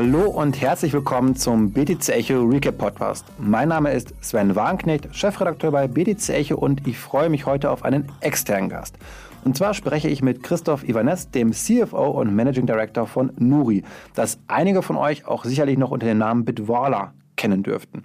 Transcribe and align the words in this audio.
Hallo 0.00 0.30
und 0.30 0.60
herzlich 0.60 0.92
willkommen 0.92 1.34
zum 1.34 1.72
BTC 1.72 2.10
Echo 2.10 2.44
Recap 2.44 2.78
Podcast. 2.78 3.26
Mein 3.36 3.70
Name 3.70 3.90
ist 3.90 4.14
Sven 4.20 4.54
Warnknecht, 4.54 5.08
Chefredakteur 5.10 5.72
bei 5.72 5.88
BTC 5.88 6.28
Echo 6.28 6.54
und 6.54 6.86
ich 6.86 6.96
freue 6.96 7.28
mich 7.28 7.46
heute 7.46 7.68
auf 7.68 7.84
einen 7.84 8.06
externen 8.20 8.68
Gast. 8.68 8.96
Und 9.44 9.56
zwar 9.56 9.74
spreche 9.74 10.08
ich 10.08 10.22
mit 10.22 10.44
Christoph 10.44 10.88
Ivanes, 10.88 11.32
dem 11.32 11.50
CFO 11.52 12.10
und 12.10 12.32
Managing 12.32 12.64
Director 12.64 13.08
von 13.08 13.32
Nuri, 13.40 13.82
das 14.14 14.38
einige 14.46 14.82
von 14.82 14.94
euch 14.94 15.26
auch 15.26 15.44
sicherlich 15.44 15.78
noch 15.78 15.90
unter 15.90 16.06
dem 16.06 16.18
Namen 16.18 16.44
Bitwala 16.44 17.12
kennen 17.34 17.64
dürften. 17.64 18.04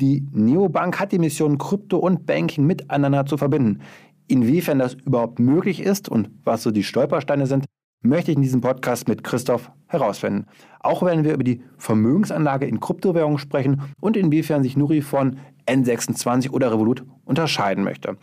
Die 0.00 0.24
Neobank 0.30 1.00
hat 1.00 1.10
die 1.10 1.18
Mission, 1.18 1.58
Krypto 1.58 1.98
und 1.98 2.24
Banking 2.24 2.66
miteinander 2.68 3.26
zu 3.26 3.36
verbinden. 3.36 3.80
Inwiefern 4.28 4.78
das 4.78 4.94
überhaupt 4.94 5.40
möglich 5.40 5.82
ist 5.82 6.08
und 6.08 6.30
was 6.44 6.62
so 6.62 6.70
die 6.70 6.84
Stolpersteine 6.84 7.48
sind, 7.48 7.64
möchte 8.02 8.32
ich 8.32 8.36
in 8.36 8.42
diesem 8.42 8.60
Podcast 8.60 9.08
mit 9.08 9.24
Christoph 9.24 9.70
herausfinden. 9.86 10.46
Auch 10.80 11.02
werden 11.02 11.24
wir 11.24 11.34
über 11.34 11.44
die 11.44 11.62
Vermögensanlage 11.78 12.66
in 12.66 12.80
Kryptowährungen 12.80 13.38
sprechen 13.38 13.82
und 14.00 14.16
inwiefern 14.16 14.62
sich 14.62 14.76
Nuri 14.76 15.00
von 15.00 15.38
N26 15.66 16.50
oder 16.50 16.72
Revolut 16.72 17.04
unterscheiden 17.24 17.84
möchte. 17.84 18.16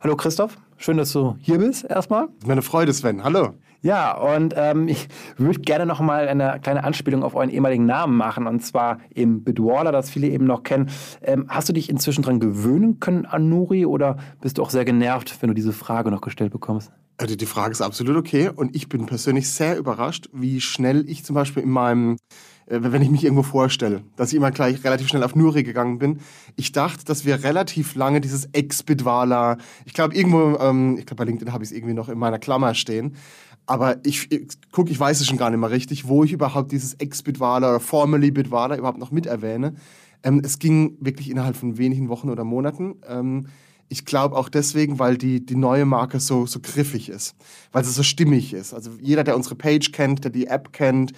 Hallo 0.00 0.16
Christoph, 0.16 0.58
schön, 0.76 0.96
dass 0.96 1.12
du 1.12 1.36
hier 1.38 1.58
bist 1.58 1.84
erstmal. 1.84 2.28
Meine 2.44 2.62
Freude, 2.62 2.92
Sven. 2.92 3.22
Hallo. 3.22 3.54
Ja, 3.82 4.16
und 4.16 4.54
ähm, 4.56 4.88
ich 4.88 5.06
würde 5.36 5.60
gerne 5.60 5.86
noch 5.86 6.00
mal 6.00 6.26
eine 6.26 6.58
kleine 6.60 6.82
Anspielung 6.82 7.22
auf 7.22 7.36
euren 7.36 7.50
ehemaligen 7.50 7.86
Namen 7.86 8.16
machen, 8.16 8.48
und 8.48 8.60
zwar 8.60 8.98
im 9.14 9.44
Bidwaller, 9.44 9.92
das 9.92 10.10
viele 10.10 10.28
eben 10.28 10.44
noch 10.44 10.64
kennen. 10.64 10.90
Ähm, 11.22 11.46
hast 11.48 11.68
du 11.68 11.72
dich 11.72 11.88
inzwischen 11.88 12.22
daran 12.22 12.40
gewöhnen 12.40 12.98
können 12.98 13.26
an 13.26 13.48
Nuri 13.48 13.86
oder 13.86 14.16
bist 14.40 14.58
du 14.58 14.62
auch 14.62 14.70
sehr 14.70 14.84
genervt, 14.84 15.36
wenn 15.40 15.48
du 15.48 15.54
diese 15.54 15.72
Frage 15.72 16.10
noch 16.10 16.20
gestellt 16.20 16.50
bekommst? 16.52 16.90
Also 17.18 17.34
die 17.34 17.46
Frage 17.46 17.72
ist 17.72 17.80
absolut 17.80 18.16
okay 18.16 18.50
und 18.54 18.76
ich 18.76 18.88
bin 18.90 19.06
persönlich 19.06 19.50
sehr 19.50 19.78
überrascht, 19.78 20.28
wie 20.32 20.60
schnell 20.60 21.08
ich 21.08 21.24
zum 21.24 21.34
Beispiel 21.34 21.62
in 21.62 21.70
meinem, 21.70 22.18
äh, 22.66 22.78
wenn 22.80 23.00
ich 23.00 23.10
mich 23.10 23.24
irgendwo 23.24 23.42
vorstelle, 23.42 24.02
dass 24.16 24.32
ich 24.32 24.36
immer 24.36 24.50
gleich 24.50 24.84
relativ 24.84 25.08
schnell 25.08 25.22
auf 25.22 25.34
Nuri 25.34 25.62
gegangen 25.62 25.98
bin. 25.98 26.20
Ich 26.56 26.72
dachte, 26.72 27.06
dass 27.06 27.24
wir 27.24 27.42
relativ 27.42 27.94
lange 27.94 28.20
dieses 28.20 28.46
Ex-Bitwala, 28.52 29.56
ich 29.86 29.94
glaube 29.94 30.14
irgendwo, 30.14 30.58
ähm, 30.58 30.98
ich 30.98 31.06
glaube 31.06 31.24
bei 31.24 31.24
LinkedIn 31.24 31.54
habe 31.54 31.64
ich 31.64 31.70
es 31.70 31.76
irgendwie 31.76 31.94
noch 31.94 32.10
in 32.10 32.18
meiner 32.18 32.38
Klammer 32.38 32.74
stehen, 32.74 33.16
aber 33.64 33.96
ich, 34.04 34.30
ich 34.30 34.48
guck, 34.70 34.90
ich 34.90 35.00
weiß 35.00 35.18
es 35.18 35.26
schon 35.26 35.38
gar 35.38 35.48
nicht 35.48 35.58
mehr 35.58 35.70
richtig, 35.70 36.06
wo 36.06 36.22
ich 36.22 36.32
überhaupt 36.32 36.70
dieses 36.70 36.94
Ex-Bitwala 36.94 37.70
oder 37.70 37.80
Formerly 37.80 38.30
Bitwala 38.30 38.76
überhaupt 38.76 38.98
noch 38.98 39.10
mit 39.10 39.24
erwähne. 39.24 39.74
Ähm, 40.22 40.42
es 40.44 40.58
ging 40.58 40.98
wirklich 41.00 41.30
innerhalb 41.30 41.56
von 41.56 41.78
wenigen 41.78 42.10
Wochen 42.10 42.28
oder 42.28 42.44
Monaten. 42.44 42.96
Ähm, 43.08 43.46
ich 43.88 44.04
glaube 44.04 44.36
auch 44.36 44.48
deswegen, 44.48 44.98
weil 44.98 45.16
die, 45.16 45.44
die 45.44 45.56
neue 45.56 45.84
Marke 45.84 46.20
so, 46.20 46.46
so 46.46 46.60
griffig 46.60 47.08
ist, 47.08 47.34
weil 47.72 47.84
sie 47.84 47.92
so 47.92 48.02
stimmig 48.02 48.52
ist. 48.52 48.74
Also 48.74 48.90
jeder, 49.00 49.24
der 49.24 49.36
unsere 49.36 49.54
Page 49.54 49.92
kennt, 49.92 50.24
der 50.24 50.30
die 50.30 50.46
App 50.46 50.72
kennt, 50.72 51.12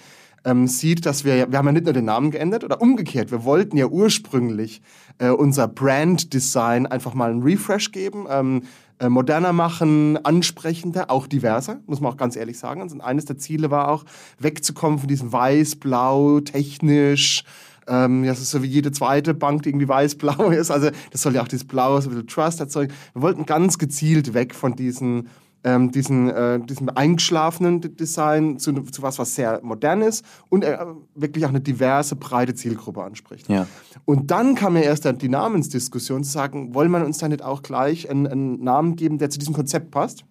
ähm, 0.45 0.67
sieht, 0.67 1.05
dass 1.05 1.25
wir, 1.25 1.51
wir 1.51 1.57
haben 1.57 1.65
ja 1.65 1.71
nicht 1.71 1.85
nur 1.85 1.93
den 1.93 2.05
Namen 2.05 2.31
geändert 2.31 2.63
oder 2.63 2.81
umgekehrt, 2.81 3.31
wir 3.31 3.43
wollten 3.43 3.77
ja 3.77 3.87
ursprünglich 3.87 4.81
äh, 5.17 5.29
unser 5.29 5.67
Brand-Design 5.67 6.85
einfach 6.85 7.13
mal 7.13 7.31
einen 7.31 7.43
Refresh 7.43 7.91
geben, 7.91 8.25
ähm, 8.29 8.63
äh, 8.99 9.09
moderner 9.09 9.53
machen, 9.53 10.23
ansprechender, 10.25 11.09
auch 11.09 11.27
diverser, 11.27 11.79
muss 11.87 12.01
man 12.01 12.13
auch 12.13 12.17
ganz 12.17 12.35
ehrlich 12.35 12.59
sagen. 12.59 12.81
Also 12.81 12.99
eines 12.99 13.25
der 13.25 13.37
Ziele 13.37 13.71
war 13.71 13.89
auch, 13.89 14.05
wegzukommen 14.39 14.99
von 14.99 15.07
diesem 15.07 15.31
weiß, 15.31 15.77
blau, 15.77 16.41
technisch, 16.41 17.43
ähm, 17.89 18.23
das 18.23 18.39
ist 18.39 18.51
so 18.51 18.63
wie 18.63 18.67
jede 18.67 18.91
zweite 18.91 19.33
Bank, 19.33 19.63
die 19.63 19.69
irgendwie 19.69 19.87
weiß-blau 19.87 20.49
ist. 20.51 20.71
Also 20.71 20.89
das 21.11 21.21
soll 21.21 21.35
ja 21.35 21.41
auch 21.41 21.47
dieses 21.47 21.65
Blau, 21.65 21.99
so 21.99 22.09
ein 22.09 22.11
bisschen 22.11 22.27
Trust 22.27 22.59
erzeugen. 22.59 22.93
Wir 23.13 23.21
wollten 23.21 23.45
ganz 23.45 23.77
gezielt 23.77 24.33
weg 24.33 24.55
von 24.55 24.75
diesen 24.75 25.27
ähm, 25.63 25.91
diesen, 25.91 26.29
äh, 26.29 26.59
diesem 26.59 26.89
eingeschlafenen 26.89 27.81
Design 27.81 28.59
zu, 28.59 28.73
zu 28.83 29.01
was, 29.01 29.19
was 29.19 29.35
sehr 29.35 29.59
modern 29.63 30.01
ist 30.01 30.23
und 30.49 30.63
äh, 30.63 30.77
wirklich 31.15 31.45
auch 31.45 31.49
eine 31.49 31.61
diverse, 31.61 32.15
breite 32.15 32.55
Zielgruppe 32.55 33.03
anspricht. 33.03 33.49
Ja. 33.49 33.67
Und 34.05 34.31
dann 34.31 34.55
kam 34.55 34.77
ja 34.77 34.83
erst 34.83 35.05
die 35.21 35.29
Namensdiskussion 35.29 36.23
zu 36.23 36.31
sagen, 36.31 36.73
wollen 36.73 36.91
wir 36.91 37.05
uns 37.05 37.17
da 37.17 37.27
nicht 37.27 37.43
auch 37.43 37.61
gleich 37.61 38.09
einen, 38.09 38.27
einen 38.27 38.63
Namen 38.63 38.95
geben, 38.95 39.17
der 39.17 39.29
zu 39.29 39.39
diesem 39.39 39.53
Konzept 39.53 39.91
passt? 39.91 40.23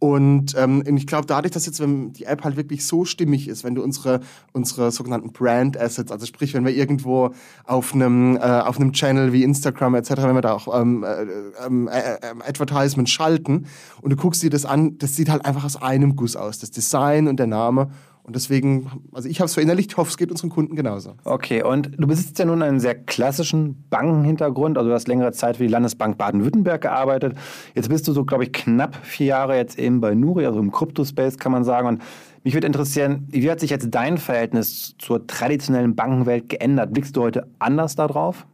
Und 0.00 0.54
ähm, 0.56 0.84
ich 0.86 1.08
glaube, 1.08 1.26
dadurch, 1.26 1.50
dass 1.50 1.66
jetzt 1.66 1.80
wenn 1.80 2.12
die 2.12 2.24
App 2.24 2.44
halt 2.44 2.56
wirklich 2.56 2.86
so 2.86 3.04
stimmig 3.04 3.48
ist, 3.48 3.64
wenn 3.64 3.74
du 3.74 3.82
unsere, 3.82 4.20
unsere 4.52 4.92
sogenannten 4.92 5.32
Brand 5.32 5.76
Assets, 5.76 6.12
also 6.12 6.24
sprich, 6.24 6.54
wenn 6.54 6.64
wir 6.64 6.72
irgendwo 6.72 7.34
auf 7.64 7.94
einem, 7.94 8.36
äh, 8.36 8.40
auf 8.40 8.78
einem 8.78 8.92
Channel 8.92 9.32
wie 9.32 9.42
Instagram 9.42 9.96
etc., 9.96 10.10
wenn 10.18 10.36
wir 10.36 10.40
da 10.40 10.52
auch 10.52 10.80
ähm, 10.80 11.02
äh, 11.02 11.24
ähm, 11.66 11.88
äh, 11.88 11.98
äh, 11.98 12.18
Advertisement 12.46 13.10
schalten 13.10 13.66
und 14.00 14.10
du 14.10 14.16
guckst 14.16 14.40
dir 14.40 14.50
das 14.50 14.64
an, 14.64 14.98
das 14.98 15.16
sieht 15.16 15.30
halt 15.30 15.44
einfach 15.44 15.64
aus 15.64 15.80
einem 15.82 16.14
Guss 16.14 16.36
aus. 16.36 16.60
Das 16.60 16.70
Design 16.70 17.26
und 17.26 17.38
der 17.38 17.48
Name. 17.48 17.90
Und 18.28 18.36
deswegen, 18.36 18.90
also 19.14 19.26
ich 19.26 19.40
habe 19.40 19.46
es 19.46 19.54
verinnerlicht, 19.54 19.96
hoffe, 19.96 20.10
es 20.10 20.18
geht 20.18 20.30
unseren 20.30 20.50
Kunden 20.50 20.76
genauso. 20.76 21.14
Okay, 21.24 21.62
und 21.62 21.92
du 21.96 22.06
besitzt 22.06 22.38
ja 22.38 22.44
nun 22.44 22.60
einen 22.60 22.78
sehr 22.78 22.94
klassischen 22.94 23.86
Bankenhintergrund. 23.88 24.76
Also 24.76 24.90
du 24.90 24.94
hast 24.94 25.08
längere 25.08 25.32
Zeit 25.32 25.56
für 25.56 25.62
die 25.62 25.70
Landesbank 25.70 26.18
Baden-Württemberg 26.18 26.82
gearbeitet. 26.82 27.38
Jetzt 27.74 27.88
bist 27.88 28.06
du 28.06 28.12
so, 28.12 28.26
glaube 28.26 28.44
ich, 28.44 28.52
knapp 28.52 28.96
vier 28.96 29.28
Jahre 29.28 29.56
jetzt 29.56 29.78
eben 29.78 30.02
bei 30.02 30.14
Nuri, 30.14 30.44
also 30.44 30.60
im 30.60 30.70
Crypto-Space 30.70 31.38
kann 31.38 31.52
man 31.52 31.64
sagen. 31.64 31.88
Und 31.88 32.02
mich 32.44 32.52
würde 32.52 32.66
interessieren, 32.66 33.26
wie 33.30 33.50
hat 33.50 33.60
sich 33.60 33.70
jetzt 33.70 33.88
dein 33.92 34.18
Verhältnis 34.18 34.94
zur 34.98 35.26
traditionellen 35.26 35.96
Bankenwelt 35.96 36.50
geändert? 36.50 36.92
Blickst 36.92 37.16
du 37.16 37.22
heute 37.22 37.48
anders 37.58 37.96
darauf? 37.96 38.46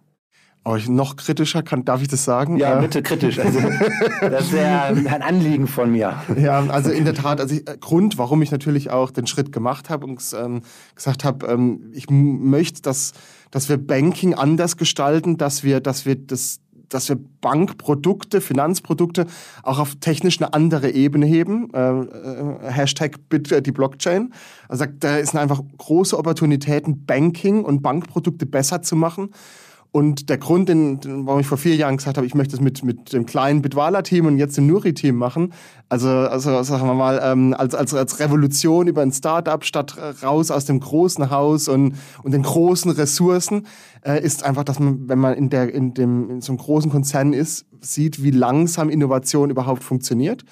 Aber 0.67 0.79
ich, 0.79 0.89
noch 0.89 1.17
kritischer 1.17 1.63
kann, 1.63 1.85
darf 1.85 2.01
ich 2.01 2.09
das 2.09 2.25
sagen? 2.25 2.57
Ja, 2.57 2.81
bitte 2.81 3.03
kritisch. 3.03 3.39
Also, 3.39 3.61
das 4.23 4.47
ist 4.47 4.55
ja 4.55 4.85
ein 4.87 5.23
Anliegen 5.23 5.67
von 5.67 5.91
mir. 5.91 6.23
Ja, 6.39 6.65
also 6.69 6.91
in 6.91 7.05
der 7.05 7.13
Tat, 7.13 7.39
also 7.39 7.55
ich, 7.55 7.69
äh, 7.69 7.77
Grund, 7.79 8.17
warum 8.17 8.41
ich 8.41 8.51
natürlich 8.51 8.91
auch 8.91 9.11
den 9.11 9.27
Schritt 9.27 9.53
gemacht 9.53 9.91
habe 9.91 10.07
und 10.07 10.23
ähm, 10.39 10.63
gesagt 10.95 11.23
habe, 11.23 11.47
ähm, 11.47 11.91
ich 11.93 12.09
möchte, 12.09 12.81
dass, 12.81 13.13
dass 13.51 13.69
wir 13.69 13.77
Banking 13.77 14.33
anders 14.33 14.79
gestalten, 14.79 15.37
dass 15.37 15.65
wir, 15.65 15.81
dass 15.81 16.07
wir 16.07 16.17
das 16.17 16.61
dass 16.89 17.09
wir 17.09 17.19
Bankprodukte, 17.41 18.41
Finanzprodukte 18.41 19.27
auch 19.63 19.79
auf 19.79 19.97
technisch 19.97 20.41
eine 20.41 20.55
andere 20.55 20.91
Ebene 20.91 21.27
heben. 21.27 21.73
Äh, 21.75 21.91
äh, 21.91 22.71
Hashtag 22.71 23.29
bitte 23.29 23.61
die 23.63 23.73
Blockchain. 23.73 24.33
Also 24.69 24.85
da 25.01 25.17
sind 25.17 25.39
einfach 25.39 25.61
große 25.79 26.17
Opportunitäten, 26.17 27.05
Banking 27.05 27.65
und 27.65 27.83
Bankprodukte 27.83 28.47
besser 28.47 28.83
zu 28.83 28.97
machen. 28.97 29.31
Und 29.95 30.29
der 30.29 30.39
Grund, 30.39 30.69
den, 30.69 30.99
den, 30.99 31.25
warum 31.25 31.39
ich 31.39 31.47
vor 31.47 31.57
vier 31.57 31.77
Jahren 31.77 31.97
gesagt 31.97 32.17
habe, 32.17 32.27
ich 32.27 32.35
möchte 32.35 32.57
es 32.57 32.61
mit, 32.61 32.83
mit 32.83 33.13
dem 33.13 33.27
kleinen 33.27 33.63
Bitwala-Team 33.63 34.27
und 34.27 34.39
jetzt 34.39 34.57
dem 34.57 34.67
Nuri-Team 34.67 35.15
machen, 35.15 35.53
also, 35.89 36.09
also 36.09 36.65
sagen 36.65 36.85
wir 36.89 36.95
mal, 36.95 37.21
ähm, 37.23 37.55
als, 37.57 37.77
als, 37.77 37.95
als 37.95 38.19
Revolution 38.19 38.89
über 38.89 39.03
ein 39.03 39.13
Startup 39.13 39.65
statt 39.65 39.97
raus 40.21 40.51
aus 40.51 40.65
dem 40.65 40.81
großen 40.81 41.31
Haus 41.31 41.69
und, 41.69 41.95
und 42.25 42.33
den 42.33 42.43
großen 42.43 42.91
Ressourcen, 42.91 43.69
äh, 44.05 44.21
ist 44.21 44.43
einfach, 44.43 44.65
dass 44.65 44.81
man, 44.81 45.09
wenn 45.09 45.21
man 45.21 45.35
in, 45.35 45.49
der, 45.49 45.73
in, 45.73 45.95
dem, 45.95 46.29
in 46.29 46.41
so 46.41 46.51
einem 46.51 46.59
großen 46.59 46.91
Konzern 46.91 47.33
ist, 47.33 47.65
sieht, 47.81 48.21
wie 48.21 48.33
langsam 48.33 48.91
Innovation 48.91 49.49
überhaupt 49.49 49.85
funktioniert. 49.85 50.45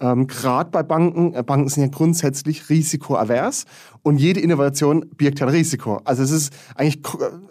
Ähm, 0.00 0.26
Gerade 0.26 0.70
bei 0.70 0.82
Banken, 0.82 1.34
äh, 1.34 1.42
Banken 1.42 1.68
sind 1.68 1.82
ja 1.82 1.88
grundsätzlich 1.88 2.68
risikoavers 2.68 3.64
und 4.02 4.18
jede 4.18 4.40
Innovation 4.40 5.04
birgt 5.16 5.42
ein 5.42 5.48
Risiko. 5.48 6.00
Also 6.04 6.22
es 6.22 6.30
ist 6.30 6.52
eigentlich, 6.76 7.02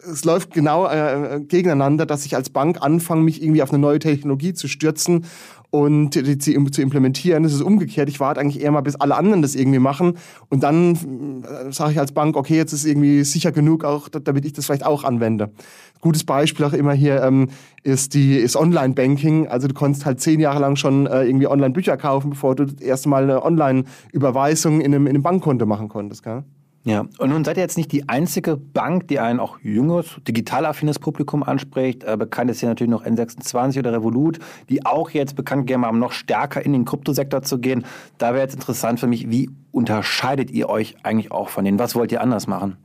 es 0.09 0.23
läuft 0.23 0.53
genau 0.53 0.87
äh, 0.87 1.41
gegeneinander, 1.41 2.05
dass 2.05 2.25
ich 2.25 2.35
als 2.35 2.49
Bank 2.49 2.81
anfange, 2.81 3.21
mich 3.21 3.41
irgendwie 3.41 3.61
auf 3.61 3.71
eine 3.71 3.79
neue 3.79 3.99
Technologie 3.99 4.53
zu 4.53 4.67
stürzen 4.67 5.25
und 5.69 6.15
die, 6.15 6.37
zu 6.37 6.81
implementieren. 6.81 7.43
Das 7.43 7.53
ist 7.53 7.61
umgekehrt. 7.61 8.09
Ich 8.09 8.19
warte 8.19 8.39
eigentlich 8.39 8.61
eher 8.61 8.71
mal, 8.71 8.81
bis 8.81 8.95
alle 8.95 9.15
anderen 9.15 9.41
das 9.41 9.55
irgendwie 9.55 9.79
machen. 9.79 10.17
Und 10.49 10.63
dann 10.63 11.43
äh, 11.43 11.71
sage 11.71 11.91
ich 11.91 11.99
als 11.99 12.11
Bank, 12.11 12.35
okay, 12.35 12.55
jetzt 12.55 12.73
ist 12.73 12.85
irgendwie 12.85 13.23
sicher 13.23 13.51
genug, 13.51 13.83
auch, 13.83 14.09
damit 14.09 14.45
ich 14.45 14.53
das 14.53 14.65
vielleicht 14.65 14.85
auch 14.85 15.03
anwende. 15.03 15.51
Gutes 15.99 16.23
Beispiel 16.23 16.65
auch 16.65 16.73
immer 16.73 16.93
hier 16.93 17.21
ähm, 17.23 17.49
ist 17.83 18.13
die 18.13 18.37
ist 18.37 18.55
Online-Banking. 18.55 19.47
Also 19.47 19.67
du 19.67 19.73
konntest 19.73 20.05
halt 20.05 20.21
zehn 20.21 20.39
Jahre 20.39 20.59
lang 20.59 20.75
schon 20.75 21.07
äh, 21.07 21.23
irgendwie 21.23 21.47
Online-Bücher 21.47 21.97
kaufen, 21.97 22.29
bevor 22.29 22.55
du 22.55 22.65
das 22.65 22.81
erste 22.81 23.09
Mal 23.09 23.23
eine 23.23 23.43
Online-Überweisung 23.43 24.79
in 24.79 24.93
einem, 24.93 25.07
in 25.07 25.15
einem 25.15 25.23
Bankkonto 25.23 25.65
machen 25.65 25.89
konntest. 25.89 26.23
Gell? 26.23 26.43
Ja, 26.87 27.05
und 27.17 27.31
nun 27.31 27.43
seid 27.43 27.57
ihr 27.57 27.63
jetzt 27.63 27.75
nicht 27.75 27.91
die 27.91 28.07
einzige 28.07 28.55
Bank, 28.55 29.09
die 29.09 29.19
ein 29.19 29.41
auch 29.41 29.59
jüngeres, 29.59 30.21
digital 30.25 30.65
affines 30.65 30.99
Publikum 30.99 31.43
anspricht. 31.43 32.05
Äh, 32.05 32.15
bekannt 32.15 32.49
ist 32.49 32.61
hier 32.61 32.69
natürlich 32.69 32.89
noch 32.89 33.03
N26 33.03 33.79
oder 33.79 33.91
Revolut, 33.91 34.39
die 34.69 34.85
auch 34.85 35.09
jetzt 35.09 35.35
bekannt 35.35 35.67
gegeben 35.67 35.85
haben, 35.85 35.99
noch 35.99 36.13
stärker 36.13 36.65
in 36.65 36.71
den 36.71 36.85
Kryptosektor 36.85 37.41
zu 37.41 37.59
gehen. 37.59 37.85
Da 38.17 38.29
wäre 38.33 38.43
jetzt 38.43 38.53
interessant 38.53 39.01
für 39.01 39.07
mich, 39.07 39.29
wie 39.29 39.49
unterscheidet 39.73 40.49
ihr 40.49 40.69
euch 40.69 40.95
eigentlich 41.03 41.29
auch 41.29 41.49
von 41.49 41.65
denen? 41.65 41.77
Was 41.77 41.93
wollt 41.93 42.13
ihr 42.13 42.21
anders 42.21 42.47
machen? 42.47 42.77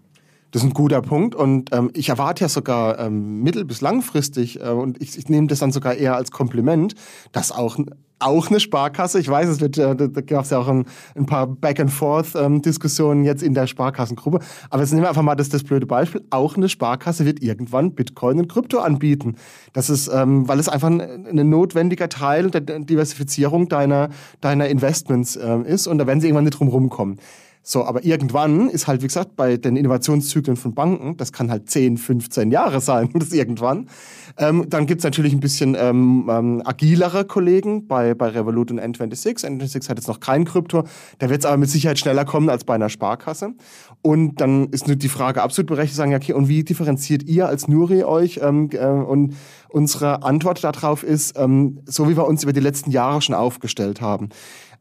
Das 0.52 0.62
ist 0.62 0.68
ein 0.68 0.74
guter 0.74 1.00
Punkt 1.00 1.34
und 1.34 1.70
ähm, 1.72 1.90
ich 1.94 2.10
erwarte 2.10 2.44
ja 2.44 2.48
sogar 2.48 2.98
ähm, 2.98 3.42
mittel- 3.42 3.64
bis 3.64 3.80
langfristig 3.80 4.60
äh, 4.60 4.68
und 4.68 5.00
ich, 5.02 5.18
ich 5.18 5.28
nehme 5.28 5.46
das 5.46 5.60
dann 5.60 5.72
sogar 5.72 5.94
eher 5.94 6.14
als 6.14 6.30
Kompliment, 6.30 6.94
dass 7.32 7.50
auch 7.50 7.78
auch 8.22 8.48
eine 8.48 8.60
Sparkasse. 8.60 9.18
Ich 9.18 9.28
weiß, 9.28 9.48
es 9.48 9.60
wird, 9.60 9.78
äh, 9.78 9.96
da 9.96 10.20
gab 10.20 10.44
es 10.44 10.50
ja 10.50 10.58
auch 10.58 10.68
ein, 10.68 10.84
ein 11.16 11.26
paar 11.26 11.46
Back-and-Forth-Diskussionen 11.46 13.20
ähm, 13.20 13.26
jetzt 13.26 13.42
in 13.42 13.54
der 13.54 13.66
Sparkassengruppe. 13.66 14.40
Aber 14.70 14.82
jetzt 14.82 14.92
nehmen 14.92 15.02
wir 15.02 15.08
einfach 15.08 15.22
mal 15.22 15.34
das, 15.34 15.48
das 15.48 15.64
blöde 15.64 15.86
Beispiel. 15.86 16.22
Auch 16.30 16.56
eine 16.56 16.68
Sparkasse 16.68 17.24
wird 17.24 17.42
irgendwann 17.42 17.94
Bitcoin 17.94 18.38
und 18.38 18.48
Krypto 18.48 18.78
anbieten. 18.78 19.36
Das 19.72 19.90
ist, 19.90 20.08
ähm, 20.08 20.48
weil 20.48 20.58
es 20.58 20.68
einfach 20.68 20.88
ein, 20.88 21.00
ein, 21.00 21.48
notwendiger 21.48 22.08
Teil 22.08 22.50
der 22.50 22.60
Diversifizierung 22.60 23.68
deiner, 23.68 24.10
deiner 24.40 24.68
Investments 24.68 25.36
äh, 25.36 25.62
ist 25.62 25.86
und 25.86 25.98
da 25.98 26.06
werden 26.06 26.20
sie 26.20 26.28
irgendwann 26.28 26.44
nicht 26.44 26.58
drum 26.58 26.68
rumkommen. 26.68 27.18
So, 27.64 27.84
aber 27.84 28.04
irgendwann 28.04 28.68
ist 28.68 28.88
halt, 28.88 29.02
wie 29.02 29.06
gesagt, 29.06 29.36
bei 29.36 29.56
den 29.56 29.76
Innovationszyklen 29.76 30.56
von 30.56 30.74
Banken, 30.74 31.16
das 31.16 31.32
kann 31.32 31.48
halt 31.48 31.70
10, 31.70 31.96
15 31.96 32.50
Jahre 32.50 32.80
sein, 32.80 33.10
das 33.14 33.32
irgendwann. 33.32 33.88
Ähm, 34.36 34.66
dann 34.68 34.86
gibt 34.86 35.00
es 35.00 35.04
natürlich 35.04 35.32
ein 35.32 35.40
bisschen 35.40 35.76
ähm, 35.78 36.28
ähm, 36.28 36.62
agilere 36.64 37.24
Kollegen 37.24 37.86
bei, 37.86 38.14
bei 38.14 38.28
Revolut 38.28 38.72
und 38.72 38.80
N26. 38.80 39.44
N26 39.44 39.88
hat 39.88 39.98
jetzt 39.98 40.08
noch 40.08 40.18
kein 40.18 40.44
Krypto, 40.44 40.84
da 41.18 41.30
wird 41.30 41.40
es 41.40 41.46
aber 41.46 41.56
mit 41.56 41.70
Sicherheit 41.70 41.98
schneller 42.00 42.24
kommen 42.24 42.48
als 42.48 42.64
bei 42.64 42.74
einer 42.74 42.88
Sparkasse. 42.88 43.54
Und 44.00 44.40
dann 44.40 44.68
ist 44.70 44.86
die 44.88 45.08
Frage 45.08 45.42
absolut 45.42 45.68
berechtigt, 45.68 45.96
sagen, 45.96 46.10
ja, 46.10 46.16
okay, 46.16 46.32
und 46.32 46.48
wie 46.48 46.64
differenziert 46.64 47.22
ihr 47.24 47.46
als 47.46 47.68
Nuri 47.68 48.02
euch? 48.02 48.40
Ähm, 48.42 48.70
äh, 48.72 48.86
und 48.86 49.36
unsere 49.68 50.24
Antwort 50.24 50.64
darauf 50.64 51.04
ist, 51.04 51.38
ähm, 51.38 51.80
so 51.86 52.08
wie 52.08 52.16
wir 52.16 52.26
uns 52.26 52.42
über 52.42 52.52
die 52.52 52.60
letzten 52.60 52.90
Jahre 52.90 53.22
schon 53.22 53.36
aufgestellt 53.36 54.00
haben. 54.00 54.30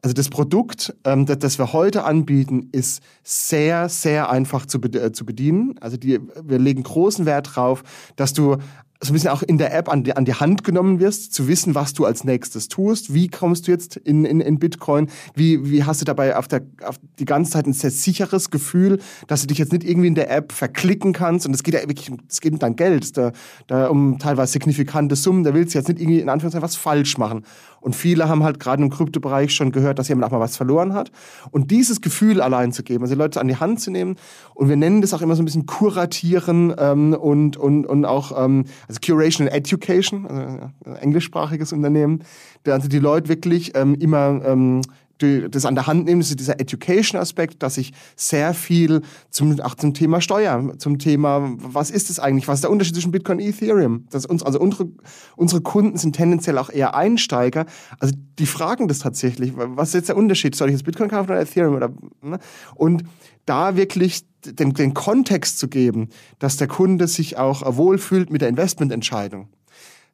Also 0.04 0.14
das 0.16 0.30
Produkt, 0.30 0.96
ähm, 1.04 1.28
das, 1.28 1.40
das, 1.40 1.60
wir 1.60 1.74
heute 1.74 2.04
anbieten, 2.04 2.70
ist 2.72 3.04
sehr, 3.24 3.88
sehr 3.88 4.32
einfach 4.32 4.66
zu, 4.66 4.80
äh, 4.82 5.12
zu 5.12 5.26
bedienen. 5.26 5.76
Also 5.80 5.98
die, 5.98 6.20
wir 6.44 6.58
legen 6.58 6.82
großen 6.82 7.26
Wert 7.28 7.56
drauf, 7.56 7.84
dass 8.16 8.34
du 8.34 8.58
so 9.04 9.12
ein 9.12 9.14
bisschen 9.14 9.32
auch 9.32 9.42
in 9.42 9.58
der 9.58 9.74
App 9.74 9.90
an 9.90 10.04
die, 10.04 10.16
an 10.16 10.26
die 10.26 10.36
Hand 10.36 10.64
genommen 10.64 11.00
wirst, 11.00 11.34
zu 11.34 11.48
wissen, 11.48 11.74
was 11.74 11.94
du 11.94 12.06
als 12.06 12.24
nächstes 12.24 12.68
tust. 12.68 13.14
Wie 13.14 13.30
kommst 13.30 13.68
du 13.68 13.72
jetzt 13.72 13.98
in, 13.98 14.26
in, 14.26 14.42
in 14.42 14.60
Bitcoin? 14.60 15.10
Wie, 15.34 15.72
wie 15.72 15.84
hast 15.84 16.02
du 16.02 16.06
dabei 16.06 16.36
auf, 16.36 16.48
der, 16.48 16.62
auf 16.86 17.00
die 17.18 17.26
ganze 17.26 17.52
Zeit 17.52 17.66
ein 17.66 17.74
sehr 17.74 17.90
sicheres 17.90 18.52
Gefühl, 18.52 19.00
dass 19.26 19.42
du 19.42 19.48
dich 19.48 19.58
jetzt 19.58 19.72
nicht 19.72 19.84
irgendwie 19.84 20.08
in 20.08 20.16
der 20.16 20.30
App 20.30 20.52
verklicken 20.52 21.14
kannst? 21.14 21.48
Und 21.48 21.56
es 21.56 21.64
geht 21.64 21.74
ja 21.74 21.82
wirklich, 21.82 22.12
es 22.30 22.42
geht 22.42 22.54
um 22.54 22.60
dein 22.60 22.76
Geld, 22.76 23.18
da, 23.18 23.32
da 23.66 23.88
um 23.88 24.20
teilweise 24.20 24.54
signifikante 24.54 25.16
Summen. 25.16 25.44
Da 25.44 25.56
willst 25.56 25.74
du 25.74 25.80
jetzt 25.80 25.88
nicht 25.88 26.00
irgendwie 26.00 26.20
in 26.20 26.30
Anführungszeichen 26.30 26.64
was 26.64 26.76
falsch 26.76 27.18
machen. 27.18 27.44
Und 27.82 27.96
viele 27.96 28.30
haben 28.30 28.44
halt 28.44 28.60
gerade 28.60 28.82
im 28.82 28.90
Kryptobereich 28.90 29.54
schon 29.54 29.72
gehört, 29.72 30.00
dass 30.00 30.08
jemand 30.08 30.26
auch 30.26 30.32
mal 30.32 30.40
was 30.40 30.56
verloren 30.56 30.94
hat. 30.94 31.12
Und 31.50 31.72
dieses 31.72 32.00
Gefühl 32.00 32.40
allein 32.40 32.72
zu 32.72 32.84
geben, 32.84 33.04
also 33.04 33.16
die 33.16 33.20
Leute 33.20 33.42
an 33.42 33.48
die 33.48 33.58
Hand 33.58 33.82
zu 33.82 33.92
nehmen. 33.92 34.16
Und 34.54 34.70
wir 34.70 34.78
nennen 34.78 35.02
das 35.02 35.14
auch 35.14 35.22
immer 35.22 35.36
so 35.36 35.42
ein 35.42 35.46
bisschen 35.46 35.66
kuratieren 35.66 36.74
ähm, 36.78 37.14
und, 37.14 37.58
und, 37.58 37.86
und 37.86 38.06
auch 38.06 38.32
ähm, 38.42 38.66
also 38.88 39.00
Curation 39.04 39.48
and 39.48 39.56
Education, 39.56 40.28
also 40.28 40.42
ein 40.86 40.96
englischsprachiges 40.96 41.74
Unternehmen, 41.74 42.24
also 42.66 42.88
die 42.88 43.00
Leute 43.00 43.28
wirklich 43.28 43.76
ähm, 43.76 43.96
immer 43.96 44.42
ähm, 44.46 44.82
das 45.22 45.66
an 45.66 45.76
der 45.76 45.88
Hand 45.88 46.06
nehmen, 46.06 46.22
ist 46.22 46.40
dieser 46.40 46.60
Education-Aspekt, 46.60 47.64
dass 47.64 47.78
ich 47.78 47.94
sehr 48.16 48.54
viel 48.54 49.02
zum, 49.30 49.60
auch 49.62 49.76
zum 49.76 49.94
Thema 49.94 50.22
Steuer, 50.22 50.74
zum 50.78 51.00
Thema, 51.00 51.54
was 51.58 51.92
ist 51.92 52.10
es 52.10 52.20
eigentlich, 52.20 52.48
was 52.48 52.56
ist 52.56 52.64
der 52.64 52.72
Unterschied 52.72 52.96
zwischen 52.96 53.12
Bitcoin 53.12 53.38
und 53.40 53.46
Ethereum? 53.46 54.06
Das 54.10 54.26
uns, 54.26 54.44
also 54.44 54.60
unsere, 54.60 54.90
unsere 55.36 55.62
Kunden 55.62 55.98
sind 55.98 56.16
tendenziell 56.16 56.58
auch 56.58 56.70
eher 56.70 56.96
Einsteiger, 56.96 57.66
also 58.00 58.14
die 58.40 58.46
fragen 58.46 58.88
das 58.88 59.00
tatsächlich, 59.00 59.54
was 59.56 59.90
ist 59.90 59.94
jetzt 59.94 60.10
der 60.10 60.18
Unterschied? 60.18 60.56
Soll 60.56 60.70
ich 60.70 60.74
jetzt 60.74 60.84
Bitcoin 60.84 61.10
kaufen 61.10 61.30
oder 61.30 61.42
Ethereum? 61.42 61.76
Oder, 61.76 61.92
ne? 62.22 62.40
Und 62.76 63.04
da 63.46 63.76
wirklich 63.76 64.24
den, 64.46 64.74
den 64.74 64.94
Kontext 64.94 65.60
zu 65.60 65.68
geben, 65.68 66.10
dass 66.40 66.58
der 66.58 66.68
Kunde 66.68 67.08
sich 67.08 67.38
auch 67.38 67.78
wohlfühlt 67.78 68.30
mit 68.32 68.42
der 68.42 68.50
Investmententscheidung. 68.50 69.50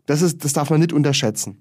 Das, 0.06 0.21
ist, 0.21 0.44
das 0.44 0.53
darf 0.53 0.69
man 0.69 0.80
nicht 0.80 0.94
unterschätzen. 0.94 1.57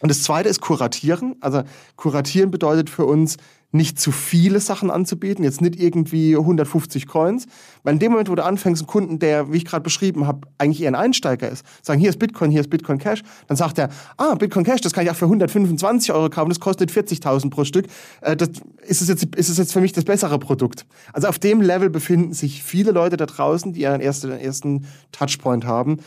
Und 0.00 0.08
das 0.08 0.22
zweite 0.22 0.48
ist 0.48 0.60
kuratieren. 0.60 1.36
Also 1.40 1.62
kuratieren 1.96 2.50
bedeutet 2.50 2.90
für 2.90 3.04
uns, 3.04 3.36
nicht 3.72 4.00
zu 4.00 4.10
viele 4.10 4.60
Sachen 4.60 4.90
anzubieten, 4.90 5.44
jetzt 5.44 5.60
nicht 5.60 5.80
irgendwie 5.80 6.36
150 6.36 7.06
Coins, 7.06 7.46
weil 7.82 7.94
in 7.94 7.98
dem 8.00 8.12
Moment, 8.12 8.28
wo 8.28 8.34
du 8.34 8.44
anfängst, 8.44 8.82
einen 8.82 8.88
Kunden, 8.88 9.18
der, 9.18 9.52
wie 9.52 9.58
ich 9.58 9.64
gerade 9.64 9.82
beschrieben 9.82 10.26
habe, 10.26 10.48
eigentlich 10.58 10.82
eher 10.82 10.90
ein 10.90 10.96
Einsteiger 10.96 11.48
ist, 11.48 11.64
sagen, 11.82 12.00
hier 12.00 12.10
ist 12.10 12.18
Bitcoin, 12.18 12.50
hier 12.50 12.60
ist 12.60 12.70
Bitcoin 12.70 12.98
Cash, 12.98 13.22
dann 13.46 13.56
sagt 13.56 13.78
er, 13.78 13.90
ah, 14.16 14.34
Bitcoin 14.34 14.64
Cash, 14.64 14.80
das 14.80 14.92
kann 14.92 15.04
ich 15.04 15.10
auch 15.10 15.16
für 15.16 15.26
125 15.26 16.12
Euro 16.12 16.28
kaufen, 16.30 16.48
das 16.48 16.58
kostet 16.58 16.90
40.000 16.90 17.50
pro 17.50 17.64
Stück, 17.64 17.86
äh, 18.22 18.36
das, 18.36 18.50
ist, 18.86 19.02
es 19.02 19.08
jetzt, 19.08 19.36
ist 19.36 19.48
es 19.48 19.58
jetzt 19.58 19.72
für 19.72 19.80
mich 19.80 19.92
das 19.92 20.04
bessere 20.04 20.38
Produkt? 20.38 20.84
Also 21.12 21.28
auf 21.28 21.38
dem 21.38 21.60
Level 21.60 21.90
befinden 21.90 22.32
sich 22.32 22.64
viele 22.64 22.90
Leute 22.90 23.16
da 23.16 23.26
draußen, 23.26 23.72
die 23.72 23.82
ihren 23.82 24.00
ersten, 24.00 24.32
ersten 24.32 24.86
Touchpoint 25.12 25.64
haben 25.64 25.98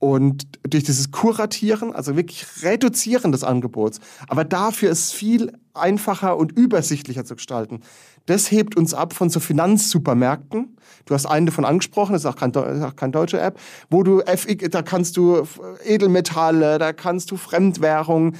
und 0.00 0.48
durch 0.62 0.82
dieses 0.82 1.12
Kuratieren, 1.12 1.92
also 1.92 2.16
wirklich 2.16 2.46
Reduzieren 2.62 3.30
des 3.30 3.44
Angebots, 3.44 4.00
aber 4.26 4.44
dafür 4.44 4.90
ist 4.90 5.04
es 5.04 5.12
viel 5.12 5.52
einfacher 5.74 6.36
und 6.36 6.52
übersichtlicher 6.52 7.24
zu 7.24 7.36
gestalten. 7.36 7.82
Das 8.26 8.50
hebt 8.50 8.76
uns 8.76 8.94
ab 8.94 9.12
von 9.12 9.30
so 9.30 9.40
Finanzsupermärkten. 9.40 10.76
Du 11.04 11.14
hast 11.14 11.26
einen 11.26 11.46
davon 11.46 11.64
angesprochen, 11.64 12.14
das 12.14 12.22
ist 12.22 12.26
auch, 12.26 12.36
kein, 12.36 12.50
ist 12.50 12.82
auch 12.82 12.96
keine 12.96 13.12
deutsche 13.12 13.40
App, 13.40 13.60
wo 13.90 14.02
du 14.02 14.20
FX, 14.20 14.70
da 14.70 14.82
kannst 14.82 15.16
du 15.16 15.42
Edelmetalle, 15.84 16.78
da 16.78 16.92
kannst 16.92 17.30
du 17.30 17.36
Fremdwährung. 17.36 18.34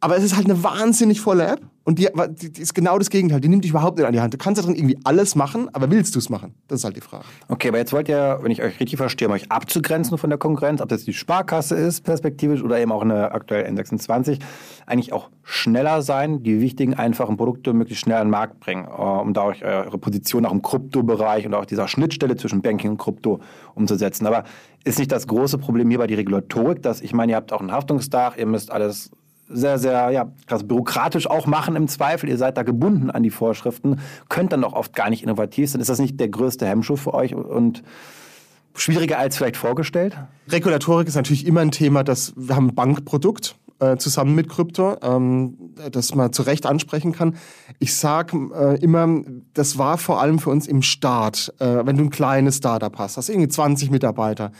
Aber 0.00 0.16
es 0.16 0.22
ist 0.22 0.36
halt 0.36 0.46
eine 0.46 0.62
wahnsinnig 0.62 1.20
volle 1.20 1.46
App 1.46 1.60
und 1.82 1.98
die, 1.98 2.06
die, 2.28 2.60
ist 2.60 2.74
genau 2.74 2.98
das 2.98 3.10
Gegenteil. 3.10 3.40
Die 3.40 3.48
nimmt 3.48 3.64
dich 3.64 3.70
überhaupt 3.70 3.96
nicht 3.96 4.06
an 4.06 4.12
die 4.12 4.20
Hand. 4.20 4.34
Du 4.34 4.38
kannst 4.38 4.60
da 4.60 4.64
drin 4.66 4.76
irgendwie 4.76 4.98
alles 5.04 5.34
machen, 5.34 5.70
aber 5.72 5.90
willst 5.90 6.14
du 6.14 6.18
es 6.18 6.28
machen? 6.28 6.54
Das 6.68 6.80
ist 6.80 6.84
halt 6.84 6.96
die 6.96 7.00
Frage. 7.00 7.24
Okay, 7.48 7.68
aber 7.68 7.78
jetzt 7.78 7.92
wollt 7.92 8.08
ihr, 8.08 8.38
wenn 8.42 8.52
ich 8.52 8.62
euch 8.62 8.78
richtig 8.78 8.96
verstehe, 8.98 9.26
um 9.26 9.34
euch 9.34 9.50
abzugrenzen 9.50 10.18
von 10.18 10.30
der 10.30 10.38
Konkurrenz, 10.38 10.80
ob 10.80 10.88
das 10.88 11.04
die 11.04 11.14
Sparkasse 11.14 11.74
ist, 11.74 12.04
perspektivisch, 12.04 12.62
oder 12.62 12.78
eben 12.78 12.92
auch 12.92 13.02
eine 13.02 13.32
aktuelle 13.32 13.68
N26, 13.68 14.38
eigentlich 14.86 15.12
auch 15.12 15.30
schneller 15.42 16.02
sein, 16.02 16.42
die 16.42 16.60
wichtigen, 16.60 16.94
einfachen 16.94 17.36
Produkte 17.36 17.72
möglichst 17.72 18.04
schnell 18.04 18.18
an 18.18 18.26
den 18.26 18.32
Markt 18.32 18.60
bringen, 18.60 18.84
äh, 18.84 18.90
um 18.90 19.32
da 19.32 19.44
euch 19.44 19.64
eure 19.64 19.98
Position 19.98 20.44
auch 20.44 20.52
im 20.52 20.62
Kryptobereich 20.62 21.46
und 21.46 21.54
auch 21.54 21.64
dieser 21.64 21.88
Schnittstelle 21.88 22.36
zwischen 22.36 22.60
Banking 22.60 22.90
und 22.90 22.98
Krypto 22.98 23.40
umzusetzen. 23.74 24.26
Aber 24.26 24.44
ist 24.84 24.98
nicht 24.98 25.10
das 25.10 25.26
große 25.26 25.58
Problem 25.58 25.88
hierbei 25.88 26.06
die 26.06 26.14
Regulatorik, 26.14 26.82
dass 26.82 27.00
ich 27.00 27.14
meine, 27.14 27.32
ihr 27.32 27.36
habt 27.36 27.52
auch 27.52 27.60
einen 27.60 27.72
Haftungsdach, 27.72 28.36
ihr 28.36 28.46
müsst 28.46 28.70
alles 28.70 29.10
sehr, 29.48 29.78
sehr 29.78 30.10
ja, 30.10 30.30
krass 30.46 30.66
bürokratisch 30.66 31.28
auch 31.28 31.46
machen 31.46 31.76
im 31.76 31.88
Zweifel. 31.88 32.28
Ihr 32.28 32.38
seid 32.38 32.56
da 32.56 32.62
gebunden 32.62 33.10
an 33.10 33.22
die 33.22 33.30
Vorschriften, 33.30 34.00
könnt 34.28 34.52
dann 34.52 34.64
auch 34.64 34.74
oft 34.74 34.94
gar 34.94 35.10
nicht 35.10 35.22
innovativ 35.22 35.70
sein. 35.70 35.80
Ist 35.80 35.90
das 35.90 35.98
nicht 35.98 36.20
der 36.20 36.28
größte 36.28 36.66
Hemmschuh 36.66 36.96
für 36.96 37.14
euch 37.14 37.34
und 37.34 37.82
schwieriger 38.74 39.18
als 39.18 39.36
vielleicht 39.36 39.56
vorgestellt? 39.56 40.16
Regulatorik 40.48 41.08
ist 41.08 41.16
natürlich 41.16 41.46
immer 41.46 41.60
ein 41.60 41.70
Thema, 41.70 42.04
das 42.04 42.32
wir 42.36 42.56
haben 42.56 42.68
ein 42.68 42.74
Bankprodukt 42.74 43.56
äh, 43.80 43.96
zusammen 43.96 44.34
mit 44.34 44.48
Krypto, 44.48 44.96
ähm, 45.02 45.74
das 45.90 46.14
man 46.14 46.32
zu 46.32 46.42
Recht 46.42 46.66
ansprechen 46.66 47.12
kann. 47.12 47.36
Ich 47.78 47.94
sage 47.96 48.50
äh, 48.54 48.78
immer, 48.80 49.22
das 49.54 49.78
war 49.78 49.98
vor 49.98 50.20
allem 50.20 50.38
für 50.38 50.50
uns 50.50 50.66
im 50.66 50.82
Start, 50.82 51.54
äh, 51.58 51.86
wenn 51.86 51.96
du 51.96 52.04
ein 52.04 52.10
kleines 52.10 52.56
Startup 52.56 52.96
hast, 52.98 53.16
hast 53.16 53.28
irgendwie 53.28 53.48
20 53.48 53.90
Mitarbeiter 53.90 54.52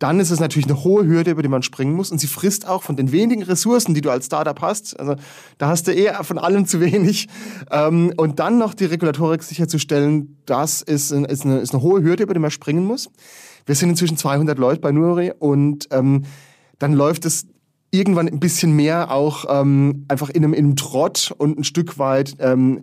dann 0.00 0.18
ist 0.18 0.30
es 0.30 0.40
natürlich 0.40 0.66
eine 0.66 0.82
hohe 0.82 1.06
Hürde, 1.06 1.30
über 1.30 1.42
die 1.42 1.48
man 1.48 1.62
springen 1.62 1.92
muss. 1.92 2.10
Und 2.10 2.18
sie 2.18 2.26
frisst 2.26 2.66
auch 2.66 2.82
von 2.82 2.96
den 2.96 3.12
wenigen 3.12 3.42
Ressourcen, 3.42 3.92
die 3.92 4.00
du 4.00 4.10
als 4.10 4.26
Startup 4.26 4.58
hast. 4.62 4.98
Also 4.98 5.14
da 5.58 5.68
hast 5.68 5.86
du 5.86 5.92
eher 5.92 6.24
von 6.24 6.38
allem 6.38 6.66
zu 6.66 6.80
wenig. 6.80 7.28
Ähm, 7.70 8.12
und 8.16 8.38
dann 8.38 8.58
noch 8.58 8.72
die 8.72 8.86
Regulatorik 8.86 9.42
sicherzustellen, 9.42 10.38
das 10.46 10.80
ist, 10.80 11.12
ist, 11.12 11.44
eine, 11.44 11.58
ist 11.58 11.74
eine 11.74 11.82
hohe 11.82 12.02
Hürde, 12.02 12.22
über 12.22 12.32
die 12.32 12.40
man 12.40 12.50
springen 12.50 12.84
muss. 12.84 13.10
Wir 13.66 13.74
sind 13.74 13.90
inzwischen 13.90 14.16
200 14.16 14.58
Leute 14.58 14.80
bei 14.80 14.90
Nuri 14.90 15.32
und 15.38 15.88
ähm, 15.90 16.24
dann 16.78 16.94
läuft 16.94 17.26
es 17.26 17.46
irgendwann 17.90 18.26
ein 18.26 18.40
bisschen 18.40 18.72
mehr 18.72 19.10
auch 19.10 19.44
ähm, 19.48 20.06
einfach 20.08 20.30
in 20.30 20.44
einem, 20.44 20.54
in 20.54 20.64
einem 20.64 20.76
Trott 20.76 21.34
und 21.36 21.58
ein 21.58 21.64
Stück 21.64 21.98
weit 21.98 22.36
ähm, 22.38 22.80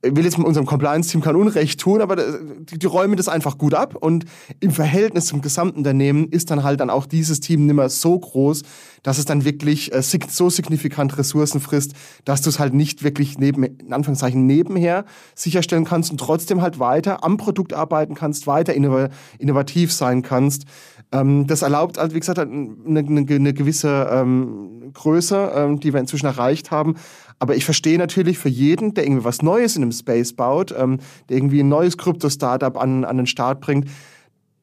ich 0.00 0.14
will 0.14 0.24
jetzt 0.24 0.38
mit 0.38 0.46
unserem 0.46 0.64
Compliance-Team 0.64 1.20
kein 1.22 1.34
Unrecht 1.34 1.80
tun, 1.80 2.00
aber 2.00 2.18
äh, 2.18 2.38
die, 2.60 2.78
die, 2.78 2.86
räumen 2.86 3.16
das 3.16 3.26
einfach 3.28 3.58
gut 3.58 3.74
ab 3.74 3.96
und 3.96 4.26
im 4.60 4.70
Verhältnis 4.70 5.26
zum 5.26 5.42
Gesamtunternehmen 5.42 6.28
ist 6.28 6.50
dann 6.50 6.62
halt 6.62 6.78
dann 6.80 6.88
auch 6.88 7.04
dieses 7.06 7.40
Team 7.40 7.66
nicht 7.66 7.74
mehr 7.74 7.88
so 7.88 8.16
groß, 8.16 8.62
dass 9.02 9.18
es 9.18 9.24
dann 9.24 9.44
wirklich 9.44 9.92
äh, 9.92 10.02
so 10.02 10.50
signifikant 10.50 11.18
Ressourcen 11.18 11.60
frisst, 11.60 11.94
dass 12.24 12.42
du 12.42 12.50
es 12.50 12.60
halt 12.60 12.74
nicht 12.74 13.02
wirklich 13.02 13.38
neben, 13.38 13.64
in 13.64 13.92
Anführungszeichen 13.92 14.46
nebenher 14.46 15.04
sicherstellen 15.34 15.84
kannst 15.84 16.12
und 16.12 16.18
trotzdem 16.18 16.62
halt 16.62 16.78
weiter 16.78 17.24
am 17.24 17.36
Produkt 17.36 17.72
arbeiten 17.72 18.14
kannst, 18.14 18.46
weiter 18.46 18.74
innovativ 18.74 19.92
sein 19.92 20.22
kannst. 20.22 20.64
Ähm, 21.10 21.48
das 21.48 21.62
erlaubt 21.62 21.98
halt, 21.98 22.14
wie 22.14 22.20
gesagt, 22.20 22.38
eine, 22.38 22.76
eine, 22.86 23.26
eine 23.28 23.52
gewisse 23.52 24.08
ähm, 24.12 24.92
Größe, 24.92 25.52
ähm, 25.54 25.80
die 25.80 25.92
wir 25.92 26.00
inzwischen 26.00 26.26
erreicht 26.26 26.70
haben, 26.70 26.96
aber 27.38 27.56
ich 27.56 27.64
verstehe 27.64 27.98
natürlich 27.98 28.38
für 28.38 28.48
jeden, 28.48 28.94
der 28.94 29.04
irgendwie 29.04 29.24
was 29.24 29.42
Neues 29.42 29.76
in 29.76 29.82
einem 29.82 29.92
Space 29.92 30.32
baut, 30.32 30.74
ähm, 30.76 30.98
der 31.28 31.36
irgendwie 31.36 31.60
ein 31.60 31.68
neues 31.68 31.96
Krypto-Startup 31.96 32.76
an, 32.76 33.04
an 33.04 33.16
den 33.16 33.26
Start 33.26 33.60
bringt, 33.60 33.88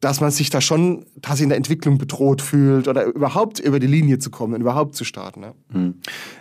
dass 0.00 0.20
man 0.20 0.30
sich 0.30 0.50
da 0.50 0.60
schon 0.60 1.06
tatsächlich 1.22 1.44
in 1.44 1.48
der 1.48 1.56
Entwicklung 1.56 1.96
bedroht 1.96 2.42
fühlt 2.42 2.86
oder 2.86 3.06
überhaupt 3.06 3.60
über 3.60 3.80
die 3.80 3.86
Linie 3.86 4.18
zu 4.18 4.30
kommen 4.30 4.52
und 4.54 4.60
überhaupt 4.60 4.94
zu 4.94 5.04
starten. 5.04 5.42
Ja. 5.42 5.52
Hm. 5.72 5.94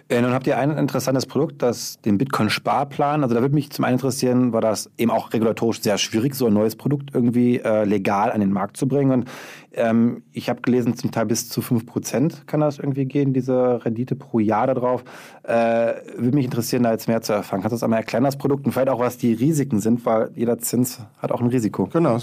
Äh, 0.10 0.22
nun 0.22 0.34
habt 0.34 0.46
ihr 0.46 0.58
ein 0.58 0.72
interessantes 0.72 1.26
Produkt, 1.26 1.62
das 1.62 1.98
den 2.02 2.18
Bitcoin-Sparplan. 2.18 3.24
Also 3.24 3.34
da 3.34 3.42
würde 3.42 3.56
mich 3.56 3.70
zum 3.72 3.86
einen 3.86 3.94
interessieren, 3.94 4.52
war 4.52 4.60
das 4.60 4.92
eben 4.98 5.10
auch 5.10 5.32
regulatorisch 5.32 5.82
sehr 5.82 5.98
schwierig, 5.98 6.36
so 6.36 6.48
ein 6.48 6.54
neues 6.54 6.76
Produkt 6.76 7.12
irgendwie 7.14 7.60
äh, 7.60 7.86
legal 7.86 8.32
an 8.32 8.42
den 8.42 8.52
Markt 8.52 8.76
zu 8.76 8.88
bringen. 8.88 9.12
Und 9.12 9.30
ähm, 9.76 10.24
ich 10.32 10.50
habe 10.50 10.62
gelesen, 10.62 10.96
zum 10.96 11.12
Teil 11.12 11.26
bis 11.26 11.50
zu 11.50 11.62
5% 11.62 12.46
kann 12.46 12.62
das 12.62 12.80
irgendwie 12.80 13.06
gehen, 13.06 13.34
diese 13.34 13.84
Rendite 13.84 14.16
pro 14.16 14.40
Jahr 14.40 14.68
darauf. 14.68 15.04
Äh, 15.44 15.94
würde 16.18 16.36
mich 16.36 16.46
interessieren, 16.46 16.84
da 16.84 16.92
jetzt 16.92 17.08
mehr 17.08 17.22
zu 17.22 17.34
erfahren. 17.34 17.62
Kannst 17.62 17.74
du 17.74 17.76
das 17.76 17.84
einmal 17.84 18.00
erklären, 18.00 18.24
das 18.24 18.38
Produkt, 18.38 18.66
und 18.66 18.72
vielleicht 18.72 18.90
auch, 18.90 19.00
was 19.00 19.18
die 19.18 19.34
Risiken 19.34 19.80
sind, 19.80 20.06
weil 20.06 20.32
jeder 20.36 20.58
Zins 20.60 21.00
hat 21.20 21.32
auch 21.32 21.42
ein 21.42 21.48
Risiko. 21.48 21.88
Genau, 21.88 22.18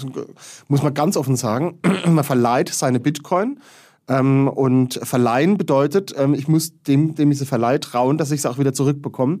muss 0.67 0.83
man 0.83 0.93
ganz 0.93 1.17
offen 1.17 1.35
sagen. 1.35 1.79
man 2.07 2.23
verleiht 2.23 2.69
seine 2.69 2.99
Bitcoin 2.99 3.59
Ähm, 4.09 4.49
und 4.49 4.99
verleihen 5.01 5.57
bedeutet, 5.57 6.13
ähm, 6.17 6.33
ich 6.33 6.49
muss 6.49 6.73
dem, 6.83 7.15
dem 7.15 7.29
diese 7.29 7.45
Verleih 7.45 7.77
trauen, 7.77 8.17
dass 8.17 8.31
ich 8.31 8.39
es 8.39 8.45
auch 8.45 8.57
wieder 8.57 8.73
zurückbekomme. 8.73 9.39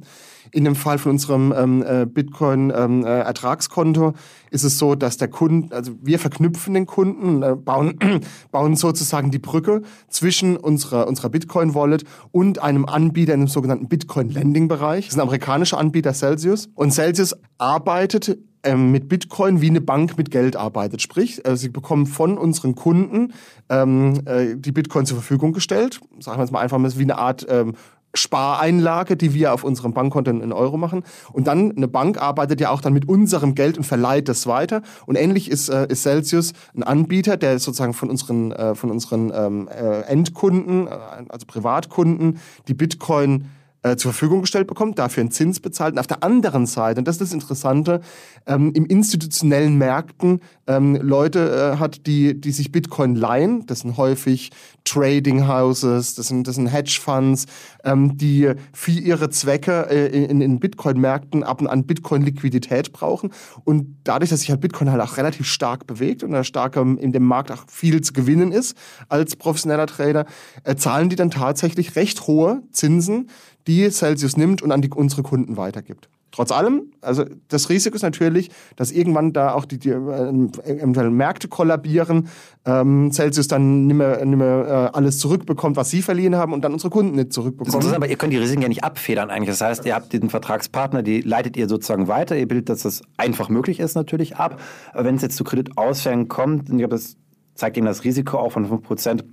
In 0.51 0.65
dem 0.65 0.75
Fall 0.75 0.97
von 0.97 1.11
unserem 1.11 1.53
ähm, 1.55 1.83
äh, 1.83 2.05
Bitcoin-Ertragskonto 2.05 4.07
ähm, 4.07 4.13
äh, 4.13 4.55
ist 4.55 4.63
es 4.63 4.77
so, 4.77 4.95
dass 4.95 5.17
der 5.17 5.27
Kunde, 5.27 5.75
also 5.75 5.93
wir 6.01 6.19
verknüpfen 6.19 6.73
den 6.73 6.85
Kunden, 6.85 7.43
äh, 7.43 7.55
bauen, 7.55 7.97
bauen 8.51 8.75
sozusagen 8.75 9.31
die 9.31 9.39
Brücke 9.39 9.81
zwischen 10.09 10.57
unserer, 10.57 11.07
unserer 11.07 11.29
Bitcoin-Wallet 11.29 12.03
und 12.31 12.59
einem 12.59 12.85
Anbieter 12.85 13.33
in 13.33 13.41
dem 13.41 13.47
sogenannten 13.47 13.87
Bitcoin-Lending-Bereich. 13.87 15.05
Das 15.05 15.13
ist 15.13 15.19
ein 15.19 15.21
amerikanischer 15.21 15.77
Anbieter, 15.77 16.13
Celsius. 16.13 16.69
Und 16.75 16.91
Celsius 16.91 17.35
arbeitet 17.57 18.37
ähm, 18.63 18.91
mit 18.91 19.09
Bitcoin 19.09 19.61
wie 19.61 19.69
eine 19.69 19.81
Bank 19.81 20.17
mit 20.17 20.31
Geld 20.31 20.55
arbeitet. 20.55 21.01
Sprich, 21.01 21.45
äh, 21.45 21.57
sie 21.57 21.69
bekommen 21.69 22.05
von 22.05 22.37
unseren 22.37 22.75
Kunden 22.75 23.33
ähm, 23.69 24.21
äh, 24.25 24.55
die 24.55 24.71
Bitcoin 24.71 25.05
zur 25.05 25.17
Verfügung 25.17 25.53
gestellt. 25.53 25.99
Sagen 26.19 26.37
wir 26.37 26.43
jetzt 26.43 26.51
mal 26.51 26.61
einfach 26.61 26.79
wie 26.79 27.03
eine 27.03 27.17
Art 27.17 27.45
ähm, 27.49 27.73
Spareinlage, 28.13 29.17
die 29.17 29.33
wir 29.33 29.53
auf 29.53 29.63
unserem 29.63 29.93
Bankkonto 29.93 30.29
in 30.31 30.53
Euro 30.53 30.77
machen. 30.77 31.03
Und 31.31 31.47
dann, 31.47 31.75
eine 31.75 31.87
Bank 31.87 32.21
arbeitet 32.21 32.61
ja 32.61 32.69
auch 32.69 32.81
dann 32.81 32.93
mit 32.93 33.07
unserem 33.07 33.55
Geld 33.55 33.77
und 33.77 33.83
verleiht 33.83 34.29
das 34.29 34.47
weiter. 34.47 34.81
Und 35.05 35.15
ähnlich 35.15 35.49
ist, 35.49 35.69
äh, 35.69 35.87
ist 35.87 36.03
Celsius 36.03 36.53
ein 36.75 36.83
Anbieter, 36.83 37.37
der 37.37 37.59
sozusagen 37.59 37.93
von 37.93 38.09
unseren, 38.09 38.51
äh, 38.51 38.75
von 38.75 38.91
unseren 38.91 39.31
ähm, 39.33 39.67
äh, 39.67 40.01
Endkunden, 40.01 40.87
äh, 40.87 40.91
also 41.29 41.45
Privatkunden, 41.47 42.39
die 42.67 42.73
Bitcoin 42.73 43.45
äh, 43.83 43.95
zur 43.95 44.11
Verfügung 44.13 44.41
gestellt 44.41 44.67
bekommt, 44.67 44.97
dafür 44.99 45.21
einen 45.21 45.31
Zins 45.31 45.59
bezahlt. 45.59 45.93
Und 45.93 45.99
auf 45.99 46.07
der 46.07 46.23
anderen 46.23 46.65
Seite, 46.65 46.99
und 46.99 47.07
das 47.07 47.15
ist 47.15 47.21
das 47.21 47.33
Interessante, 47.33 48.01
ähm, 48.47 48.71
im 48.73 48.85
institutionellen 48.85 49.77
Märkten 49.77 50.41
ähm, 50.67 50.95
Leute 50.95 51.73
äh, 51.75 51.79
hat, 51.79 52.07
die, 52.07 52.39
die 52.39 52.51
sich 52.51 52.71
Bitcoin 52.71 53.15
leihen. 53.15 53.65
Das 53.65 53.81
sind 53.81 53.97
häufig 53.97 54.51
Trading 54.85 55.47
Houses, 55.47 56.15
das 56.15 56.27
sind, 56.27 56.47
das 56.47 56.55
sind 56.55 56.67
Hedgefonds, 56.67 57.45
ähm, 57.83 58.17
die 58.17 58.51
für 58.73 58.91
ihre 58.91 59.29
Zwecke 59.29 59.87
äh, 59.89 60.23
in, 60.23 60.41
in 60.41 60.59
Bitcoin-Märkten 60.59 61.43
ab 61.43 61.61
und 61.61 61.67
an 61.67 61.85
Bitcoin-Liquidität 61.85 62.93
brauchen. 62.93 63.31
Und 63.63 63.97
dadurch, 64.03 64.29
dass 64.29 64.39
sich 64.39 64.49
halt 64.49 64.61
Bitcoin 64.61 64.91
halt 64.91 65.01
auch 65.01 65.17
relativ 65.17 65.47
stark 65.47 65.87
bewegt 65.87 66.23
und 66.23 66.31
da 66.31 66.43
stark 66.43 66.75
in 66.75 67.11
dem 67.11 67.23
Markt 67.23 67.51
auch 67.51 67.65
viel 67.67 68.01
zu 68.01 68.13
gewinnen 68.13 68.51
ist 68.51 68.77
als 69.09 69.35
professioneller 69.35 69.87
Trader, 69.87 70.25
äh, 70.63 70.75
zahlen 70.75 71.09
die 71.09 71.15
dann 71.15 71.31
tatsächlich 71.31 71.95
recht 71.95 72.27
hohe 72.27 72.63
Zinsen 72.71 73.29
die 73.67 73.89
Celsius 73.89 74.37
nimmt 74.37 74.61
und 74.61 74.71
an 74.71 74.81
die, 74.81 74.89
unsere 74.89 75.23
Kunden 75.23 75.57
weitergibt. 75.57 76.09
Trotz 76.33 76.51
allem, 76.51 76.91
also 77.01 77.25
das 77.47 77.69
Risiko 77.69 77.95
ist 77.95 78.01
natürlich, 78.01 78.49
dass 78.75 78.91
irgendwann 78.91 79.33
da 79.33 79.53
auch 79.53 79.65
die, 79.65 79.77
die 79.77 79.89
äh, 79.89 81.09
Märkte 81.09 81.47
kollabieren, 81.47 82.27
ähm, 82.65 83.11
Celsius 83.11 83.47
dann 83.47 83.85
nicht 83.85 83.95
mehr, 83.95 84.25
nicht 84.25 84.39
mehr 84.39 84.91
äh, 84.93 84.97
alles 84.97 85.19
zurückbekommt, 85.19 85.75
was 85.75 85.91
sie 85.91 86.01
verliehen 86.01 86.35
haben 86.35 86.51
und 86.51 86.63
dann 86.63 86.73
unsere 86.73 86.89
Kunden 86.89 87.15
nicht 87.15 87.33
zurückbekommen. 87.33 87.79
Das 87.79 87.85
ist 87.85 87.93
aber 87.95 88.07
ihr 88.07 88.15
könnt 88.15 88.33
die 88.33 88.37
Risiken 88.37 88.63
ja 88.63 88.67
nicht 88.67 88.83
abfedern 88.83 89.29
eigentlich. 89.29 89.49
Das 89.49 89.61
heißt, 89.61 89.85
ihr 89.85 89.93
habt 89.93 90.11
diesen 90.11 90.31
Vertragspartner, 90.31 91.03
die 91.03 91.21
leitet 91.21 91.55
ihr 91.55 91.69
sozusagen 91.69 92.07
weiter, 92.07 92.35
ihr 92.35 92.47
bildet, 92.47 92.69
dass 92.69 92.81
das 92.81 93.03
einfach 93.15 93.49
möglich 93.49 93.79
ist 93.79 93.93
natürlich 93.93 94.35
ab. 94.37 94.59
Aber 94.91 95.05
wenn 95.05 95.15
es 95.15 95.21
jetzt 95.21 95.35
zu 95.35 95.43
Kreditausfällen 95.43 96.29
kommt, 96.29 96.67
und 96.67 96.77
ich 96.77 96.79
glaube, 96.79 96.95
das 96.95 97.15
zeigt 97.53 97.77
Ihnen 97.77 97.85
das 97.85 98.03
Risiko 98.03 98.39
auch 98.39 98.53
von 98.53 98.67
5%, 98.67 99.23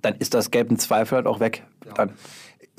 dann 0.00 0.14
ist 0.14 0.32
das 0.32 0.50
Geld 0.50 0.70
im 0.70 0.78
Zweifel 0.78 1.16
halt 1.16 1.26
auch 1.26 1.40
weg. 1.40 1.64
Ja. 1.98 2.06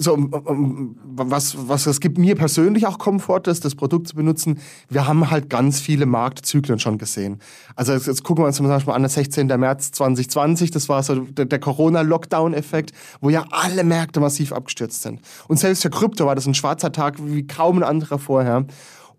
So, 0.01 0.17
was, 0.17 1.67
was 1.67 1.85
es 1.85 1.99
gibt 1.99 2.17
mir 2.17 2.33
persönlich 2.33 2.87
auch 2.87 2.97
Komfort, 2.97 3.41
das, 3.41 3.59
das 3.59 3.75
Produkt 3.75 4.07
zu 4.07 4.15
benutzen. 4.15 4.57
Wir 4.89 5.07
haben 5.07 5.29
halt 5.29 5.47
ganz 5.47 5.79
viele 5.79 6.07
Marktzyklen 6.07 6.79
schon 6.79 6.97
gesehen. 6.97 7.37
Also 7.75 7.93
jetzt, 7.93 8.07
jetzt 8.07 8.23
gucken 8.23 8.43
wir 8.43 8.47
uns 8.47 8.55
zum 8.55 8.67
Beispiel 8.67 8.93
an, 8.93 9.03
der 9.03 9.09
16. 9.09 9.45
März 9.45 9.91
2020, 9.91 10.71
das 10.71 10.89
war 10.89 11.03
so 11.03 11.15
der, 11.19 11.45
der 11.45 11.59
Corona-Lockdown-Effekt, 11.59 12.93
wo 13.19 13.29
ja 13.29 13.45
alle 13.51 13.83
Märkte 13.83 14.19
massiv 14.19 14.53
abgestürzt 14.53 15.03
sind. 15.03 15.21
Und 15.47 15.59
selbst 15.59 15.83
für 15.83 15.91
Krypto 15.91 16.25
war 16.25 16.33
das 16.33 16.47
ein 16.47 16.55
schwarzer 16.55 16.91
Tag 16.91 17.17
wie 17.23 17.45
kaum 17.45 17.77
ein 17.77 17.83
anderer 17.83 18.17
vorher. 18.17 18.65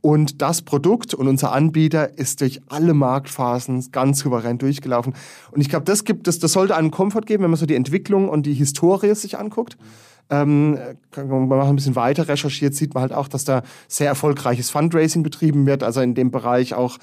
Und 0.01 0.43
das 0.43 0.63
Produkt 0.63 1.15
und 1.15 1.29
unser 1.29 1.53
Anbieter 1.53 2.19
ist 2.19 2.41
durch 2.41 2.61
alle 2.69 2.93
Marktphasen 2.93 3.93
ganz 3.93 4.19
souverän 4.19 4.59
durchgelaufen. 4.59 5.15
Und 5.53 5.61
ich 5.61 5.69
glaube, 5.69 5.85
das 5.85 6.03
gibt, 6.03 6.27
das, 6.27 6.41
das 6.41 6.55
sollte 6.55 6.75
einen 6.75 6.91
Komfort 6.91 7.23
geben, 7.27 7.45
wenn 7.45 7.51
man 7.51 7.61
so 7.61 7.67
die 7.67 7.77
Entwicklung 7.77 8.29
und 8.29 8.47
die 8.47 8.55
Historie 8.55 9.15
sich 9.15 9.39
anguckt. 9.39 9.77
Mhm 9.79 10.12
ähm, 10.31 10.79
wenn 11.15 11.49
man 11.49 11.61
ein 11.61 11.77
bisschen 11.77 11.97
weiter 11.97 12.29
recherchiert, 12.29 12.75
sieht 12.75 12.95
man 12.95 13.03
halt 13.03 13.13
auch, 13.13 13.29
dass 13.29 13.45
da 13.45 13.63
sehr 13.89 14.09
erfolgreiches 14.09 14.71
Fundraising 14.71 15.23
betrieben 15.23 15.67
wird, 15.67 15.83
also 15.83 16.01
in 16.01 16.15
dem 16.15 16.31
Bereich 16.31 16.75
auch 16.75 16.99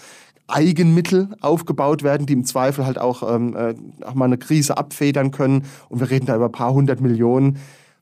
Eigenmittel 0.48 1.30
aufgebaut 1.42 2.04
werden, 2.04 2.26
die 2.26 2.34
im 2.34 2.44
Zweifel 2.44 2.86
halt 2.86 2.98
auch, 2.98 3.24
ähm, 3.34 3.56
äh, 3.56 3.76
auch 4.04 4.16
mal 4.16 4.26
eine 4.26 4.38
Krise 4.38 4.78
abfedern 4.78 5.32
können. 5.32 5.66
Und 5.90 6.00
wir 6.00 6.10
reden 6.10 6.26
da 6.26 6.36
über 6.36 6.46
ein 6.46 6.52
paar 6.52 6.74
hundert 6.74 7.02
Millionen. 7.02 7.60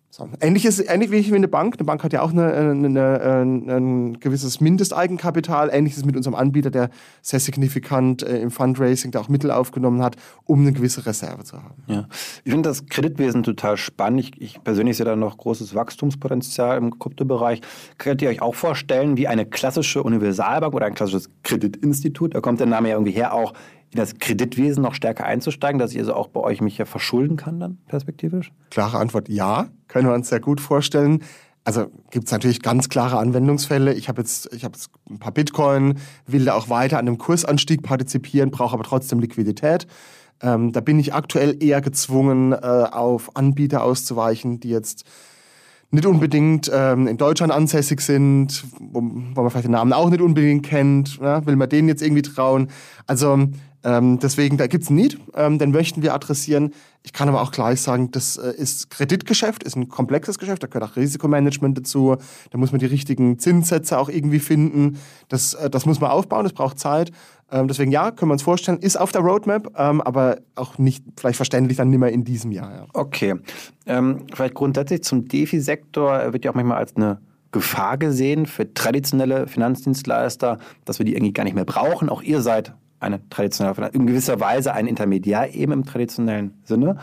So. 0.09 0.27
Ähnlich, 0.39 0.65
ist, 0.65 0.79
ähnlich 0.79 1.11
wie 1.11 1.35
eine 1.35 1.47
Bank. 1.47 1.75
Eine 1.77 1.85
Bank 1.85 2.03
hat 2.03 2.13
ja 2.13 2.21
auch 2.21 2.31
eine, 2.31 2.53
eine, 2.53 2.87
eine, 2.87 3.75
ein 3.75 4.19
gewisses 4.19 4.61
Mindesteigenkapital. 4.61 5.69
Ähnlich 5.71 5.93
ist 5.93 5.99
es 5.99 6.05
mit 6.05 6.15
unserem 6.15 6.33
Anbieter, 6.33 6.71
der 6.71 6.89
sehr 7.21 7.39
signifikant 7.39 8.23
äh, 8.23 8.39
im 8.39 8.49
Fundraising 8.49 9.11
da 9.11 9.19
auch 9.19 9.29
Mittel 9.29 9.51
aufgenommen 9.51 10.01
hat, 10.01 10.15
um 10.45 10.61
eine 10.61 10.71
gewisse 10.71 11.05
Reserve 11.05 11.43
zu 11.43 11.61
haben. 11.61 11.83
Ja. 11.87 12.07
Ich 12.45 12.51
finde 12.51 12.69
das 12.69 12.85
Kreditwesen 12.85 13.43
total 13.43 13.77
spannend. 13.77 14.21
Ich, 14.21 14.41
ich 14.41 14.63
persönlich 14.63 14.97
sehe 14.97 15.05
da 15.05 15.15
noch 15.15 15.37
großes 15.37 15.75
Wachstumspotenzial 15.75 16.77
im 16.77 16.97
Kryptobereich. 16.97 17.61
Könnt 17.97 18.21
ihr 18.21 18.29
euch 18.29 18.41
auch 18.41 18.55
vorstellen, 18.55 19.17
wie 19.17 19.27
eine 19.27 19.45
klassische 19.45 20.01
Universalbank 20.03 20.73
oder 20.73 20.85
ein 20.85 20.95
klassisches 20.95 21.29
Kreditinstitut, 21.43 22.33
da 22.33 22.41
kommt 22.41 22.59
der 22.59 22.67
Name 22.67 22.89
ja 22.89 22.95
irgendwie 22.95 23.11
her, 23.11 23.33
auch 23.33 23.53
in 23.91 23.97
das 23.97 24.17
Kreditwesen 24.19 24.83
noch 24.83 24.93
stärker 24.93 25.25
einzusteigen, 25.25 25.79
dass 25.79 25.91
ich 25.91 25.99
also 25.99 26.13
auch 26.13 26.27
bei 26.27 26.41
euch 26.41 26.61
mich 26.61 26.77
ja 26.77 26.85
verschulden 26.85 27.37
kann 27.37 27.59
dann 27.59 27.77
perspektivisch? 27.87 28.51
Klare 28.69 28.97
Antwort 28.97 29.29
ja, 29.29 29.67
können 29.87 30.07
wir 30.07 30.13
uns 30.13 30.29
sehr 30.29 30.39
gut 30.39 30.61
vorstellen. 30.61 31.23
Also 31.63 31.87
gibt 32.11 32.27
es 32.27 32.31
natürlich 32.31 32.61
ganz 32.61 32.87
klare 32.87 33.17
Anwendungsfälle. 33.17 33.93
Ich 33.93 34.07
habe 34.07 34.21
jetzt, 34.21 34.49
hab 34.63 34.73
jetzt 34.73 34.89
ein 35.09 35.19
paar 35.19 35.33
Bitcoin, 35.33 35.99
will 36.25 36.45
da 36.45 36.53
auch 36.53 36.69
weiter 36.69 36.97
an 36.97 37.05
dem 37.05 37.17
Kursanstieg 37.17 37.83
partizipieren, 37.83 38.51
brauche 38.51 38.73
aber 38.73 38.83
trotzdem 38.83 39.19
Liquidität. 39.19 39.85
Ähm, 40.41 40.71
da 40.71 40.79
bin 40.79 40.97
ich 40.97 41.13
aktuell 41.13 41.61
eher 41.61 41.81
gezwungen, 41.81 42.53
äh, 42.53 42.55
auf 42.55 43.35
Anbieter 43.35 43.83
auszuweichen, 43.83 44.59
die 44.59 44.69
jetzt 44.69 45.03
nicht 45.89 46.05
unbedingt 46.05 46.69
ähm, 46.73 47.07
in 47.07 47.17
Deutschland 47.17 47.51
ansässig 47.51 48.01
sind, 48.01 48.65
wo, 48.79 49.01
wo, 49.01 49.41
man 49.41 49.49
vielleicht 49.49 49.65
den 49.65 49.71
Namen 49.71 49.93
auch 49.93 50.09
nicht 50.09 50.21
unbedingt 50.21 50.65
kennt. 50.65 51.17
Ja? 51.19 51.45
Will 51.45 51.55
man 51.55 51.69
denen 51.69 51.87
jetzt 51.87 52.01
irgendwie 52.01 52.21
trauen? 52.21 52.69
Also 53.07 53.47
ähm, 53.83 54.19
deswegen, 54.19 54.57
da 54.57 54.67
gibt's 54.67 54.89
Need, 54.89 55.19
ähm, 55.35 55.59
den 55.59 55.71
möchten 55.71 56.01
wir 56.01 56.13
adressieren. 56.13 56.73
Ich 57.03 57.13
kann 57.13 57.29
aber 57.29 57.41
auch 57.41 57.51
gleich 57.51 57.81
sagen, 57.81 58.11
das 58.11 58.37
äh, 58.37 58.51
ist 58.51 58.89
Kreditgeschäft, 58.89 59.63
ist 59.63 59.75
ein 59.75 59.87
komplexes 59.87 60.39
Geschäft, 60.39 60.63
da 60.63 60.67
gehört 60.67 60.91
auch 60.91 60.95
Risikomanagement 60.95 61.77
dazu. 61.77 62.17
Da 62.49 62.57
muss 62.57 62.71
man 62.71 62.79
die 62.79 62.85
richtigen 62.85 63.39
Zinssätze 63.39 63.97
auch 63.97 64.09
irgendwie 64.09 64.39
finden. 64.39 64.97
Das, 65.29 65.53
äh, 65.53 65.69
das 65.69 65.85
muss 65.85 66.01
man 66.01 66.11
aufbauen, 66.11 66.43
das 66.43 66.53
braucht 66.53 66.79
Zeit. 66.79 67.11
Ähm, 67.51 67.67
deswegen 67.67 67.91
ja, 67.91 68.11
können 68.11 68.29
wir 68.29 68.33
uns 68.33 68.41
vorstellen, 68.41 68.79
ist 68.79 68.99
auf 68.99 69.11
der 69.11 69.21
Roadmap, 69.21 69.71
ähm, 69.77 70.01
aber 70.01 70.39
auch 70.55 70.77
nicht 70.77 71.05
vielleicht 71.17 71.37
verständlich 71.37 71.77
dann 71.77 71.89
nicht 71.89 71.99
mehr 71.99 72.11
in 72.11 72.25
diesem 72.25 72.51
Jahr. 72.51 72.71
Ja. 72.73 72.85
Okay. 72.93 73.35
Ähm, 73.85 74.25
vielleicht 74.33 74.55
grundsätzlich 74.55 75.03
zum 75.03 75.27
DeFi-Sektor 75.27 76.33
wird 76.33 76.43
ja 76.43 76.51
auch 76.51 76.55
manchmal 76.55 76.77
als 76.77 76.95
eine 76.95 77.21
Gefahr 77.51 77.97
gesehen 77.97 78.45
für 78.47 78.73
traditionelle 78.73 79.47
Finanzdienstleister, 79.47 80.57
dass 80.83 80.99
wir 80.99 81.05
die 81.05 81.13
irgendwie 81.13 81.31
gar 81.31 81.43
nicht 81.43 81.55
mehr 81.55 81.63
brauchen. 81.63 82.09
Auch 82.09 82.21
ihr 82.21 82.41
seid 82.41 82.73
eine 82.99 83.27
traditionelle, 83.29 83.89
in 83.89 84.07
gewisser 84.07 84.39
Weise 84.39 84.73
ein 84.73 84.87
Intermediär 84.87 85.53
eben 85.53 85.71
im 85.71 85.85
traditionellen 85.85 86.53
Sinne. 86.63 86.97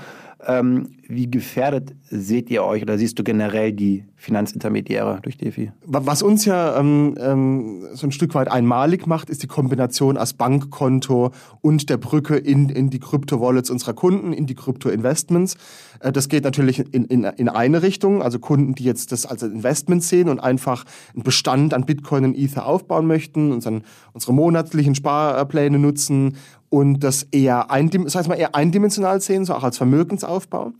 Ähm, 0.46 0.88
wie 1.08 1.30
gefährdet 1.30 1.94
seht 2.10 2.50
ihr 2.50 2.64
euch 2.64 2.82
oder 2.82 2.98
siehst 2.98 3.18
du 3.18 3.24
generell 3.24 3.72
die 3.72 4.04
Finanzintermediäre 4.16 5.20
durch 5.22 5.36
DeFi? 5.36 5.72
Was 5.84 6.22
uns 6.22 6.44
ja 6.44 6.78
ähm, 6.78 7.14
ähm, 7.18 7.86
so 7.92 8.06
ein 8.06 8.12
Stück 8.12 8.34
weit 8.34 8.50
einmalig 8.50 9.06
macht, 9.06 9.30
ist 9.30 9.42
die 9.42 9.46
Kombination 9.46 10.16
aus 10.16 10.32
Bankkonto 10.32 11.32
und 11.60 11.90
der 11.90 11.98
Brücke 11.98 12.36
in, 12.36 12.68
in 12.68 12.90
die 12.90 13.00
Krypto-Wallets 13.00 13.70
unserer 13.70 13.92
Kunden, 13.92 14.32
in 14.32 14.46
die 14.46 14.54
Krypto-Investments. 14.54 15.56
Äh, 16.00 16.12
das 16.12 16.28
geht 16.28 16.44
natürlich 16.44 16.78
in, 16.94 17.04
in, 17.04 17.24
in 17.24 17.48
eine 17.48 17.82
Richtung, 17.82 18.22
also 18.22 18.38
Kunden, 18.38 18.74
die 18.74 18.84
jetzt 18.84 19.12
das 19.12 19.26
als 19.26 19.42
Investment 19.42 20.02
sehen 20.02 20.28
und 20.28 20.40
einfach 20.40 20.84
einen 21.14 21.22
Bestand 21.22 21.74
an 21.74 21.84
Bitcoin 21.84 22.24
und 22.24 22.36
Ether 22.36 22.66
aufbauen 22.66 23.06
möchten, 23.06 23.52
unseren, 23.52 23.82
unsere 24.12 24.32
monatlichen 24.32 24.94
Sparpläne 24.94 25.78
nutzen 25.78 26.36
und 26.75 26.99
das 27.04 27.23
eher, 27.31 27.71
eindim 27.71 28.04
das 28.04 28.26
mal 28.26 28.35
eher 28.35 28.57
eindimensional 28.57 29.21
sehen, 29.21 29.45
so 29.45 29.54
auch 29.54 29.62
als 29.62 29.76
Vermögensaufbau. 29.76 30.73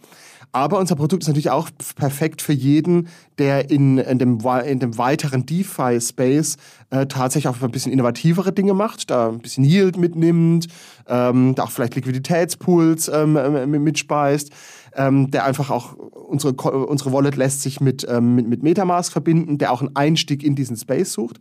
Aber 0.51 0.81
unser 0.81 0.97
Produkt 0.97 1.23
ist 1.23 1.29
natürlich 1.29 1.51
auch 1.51 1.69
perfekt 1.95 2.43
für 2.43 2.53
jeden, 2.53 3.09
der 3.39 3.71
in, 3.71 3.99
in, 3.99 4.19
dem, 4.19 4.41
in 4.67 4.81
dem 4.81 4.99
weiteren 4.99 5.47
DeFi-Space 5.47 6.57
äh, 6.91 7.07
tatsächlich 7.07 7.47
auch 7.47 7.63
ein 7.63 7.71
bisschen 7.71 7.93
innovativere 7.93 8.53
Dinge 8.53 8.75
macht, 8.75 9.09
da 9.09 9.29
ein 9.29 9.39
bisschen 9.39 9.63
Yield 9.63 9.97
mitnimmt, 9.97 10.67
ähm, 11.07 11.55
da 11.55 11.63
auch 11.63 11.71
vielleicht 11.71 11.95
Liquiditätspools 11.95 13.09
ähm, 13.15 13.85
mitspeist, 13.85 14.51
ähm, 14.97 15.31
der 15.31 15.45
einfach 15.45 15.71
auch 15.71 15.95
unsere, 15.95 16.55
unsere 16.55 17.13
Wallet 17.13 17.37
lässt 17.37 17.63
sich 17.63 17.81
mit, 17.81 18.05
ähm, 18.09 18.35
mit, 18.35 18.49
mit 18.49 18.65
Metamask 18.65 19.13
verbinden, 19.13 19.59
der 19.59 19.73
auch 19.73 19.81
einen 19.81 19.95
Einstieg 19.95 20.43
in 20.43 20.57
diesen 20.57 20.77
Space 20.77 21.13
sucht. 21.13 21.39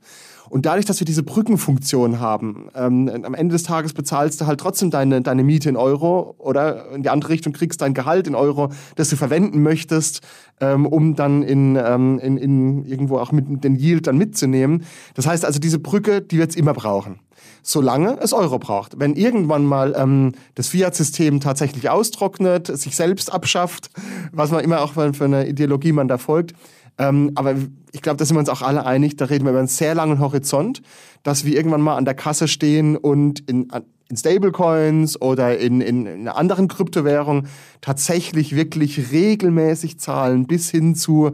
Und 0.53 0.67
dadurch, 0.67 0.85
dass 0.85 0.99
wir 0.99 1.05
diese 1.05 1.23
Brückenfunktion 1.23 2.19
haben, 2.19 2.69
ähm, 2.75 3.09
am 3.23 3.33
Ende 3.33 3.53
des 3.53 3.63
Tages 3.63 3.93
bezahlst 3.93 4.39
du 4.39 4.45
halt 4.45 4.59
trotzdem 4.59 4.91
deine, 4.91 5.23
deine 5.23 5.43
Miete 5.43 5.67
in 5.67 5.75
Euro 5.75 6.35
oder 6.37 6.91
in 6.91 7.01
die 7.01 7.09
andere 7.09 7.31
Richtung 7.31 7.53
kriegst 7.53 7.81
dein 7.81 7.95
Gehalt 7.95 8.27
in 8.27 8.35
Euro, 8.35 8.69
das 8.95 9.09
du 9.09 9.15
verwenden 9.15 9.63
möchtest, 9.63 10.21
ähm, 10.61 10.85
um 10.85 11.15
dann 11.15 11.41
in, 11.41 11.75
ähm, 11.75 12.19
in, 12.19 12.37
in 12.37 12.85
irgendwo 12.85 13.17
auch 13.17 13.31
mit 13.31 13.63
den 13.63 13.75
Yield 13.75 14.05
dann 14.05 14.19
mitzunehmen. 14.19 14.85
Das 15.15 15.25
heißt 15.25 15.43
also, 15.43 15.57
diese 15.59 15.79
Brücke, 15.79 16.21
die 16.21 16.37
wird 16.37 16.51
es 16.51 16.55
immer 16.55 16.73
brauchen 16.73 17.19
solange 17.65 18.17
es 18.21 18.33
Euro 18.33 18.59
braucht. 18.59 18.99
Wenn 18.99 19.15
irgendwann 19.15 19.65
mal 19.65 19.95
ähm, 19.97 20.33
das 20.55 20.67
Fiat-System 20.67 21.39
tatsächlich 21.39 21.89
austrocknet, 21.89 22.67
sich 22.67 22.95
selbst 22.95 23.31
abschafft, 23.31 23.89
was 24.31 24.51
man 24.51 24.63
immer 24.63 24.81
auch 24.81 24.93
für 24.93 25.23
eine 25.23 25.47
Ideologie 25.47 25.93
man 25.93 26.09
da 26.09 26.17
folgt, 26.17 26.53
ähm, 26.97 27.31
aber 27.35 27.55
ich 27.91 28.01
glaube, 28.01 28.17
da 28.17 28.25
sind 28.25 28.35
wir 28.35 28.39
uns 28.39 28.49
auch 28.49 28.61
alle 28.61 28.85
einig, 28.85 29.17
da 29.17 29.25
reden 29.25 29.45
wir 29.45 29.51
über 29.51 29.59
einen 29.59 29.67
sehr 29.67 29.95
langen 29.95 30.19
Horizont, 30.19 30.81
dass 31.23 31.45
wir 31.45 31.55
irgendwann 31.55 31.81
mal 31.81 31.95
an 31.95 32.05
der 32.05 32.13
Kasse 32.13 32.47
stehen 32.47 32.97
und 32.97 33.39
in, 33.49 33.67
in 34.09 34.17
Stablecoins 34.17 35.19
oder 35.21 35.57
in, 35.57 35.81
in, 35.81 36.05
in 36.05 36.21
einer 36.21 36.37
anderen 36.37 36.67
Kryptowährung 36.67 37.47
tatsächlich 37.81 38.55
wirklich 38.55 39.11
regelmäßig 39.11 39.99
zahlen, 39.99 40.45
bis 40.45 40.69
hin 40.69 40.95
zu, 40.95 41.31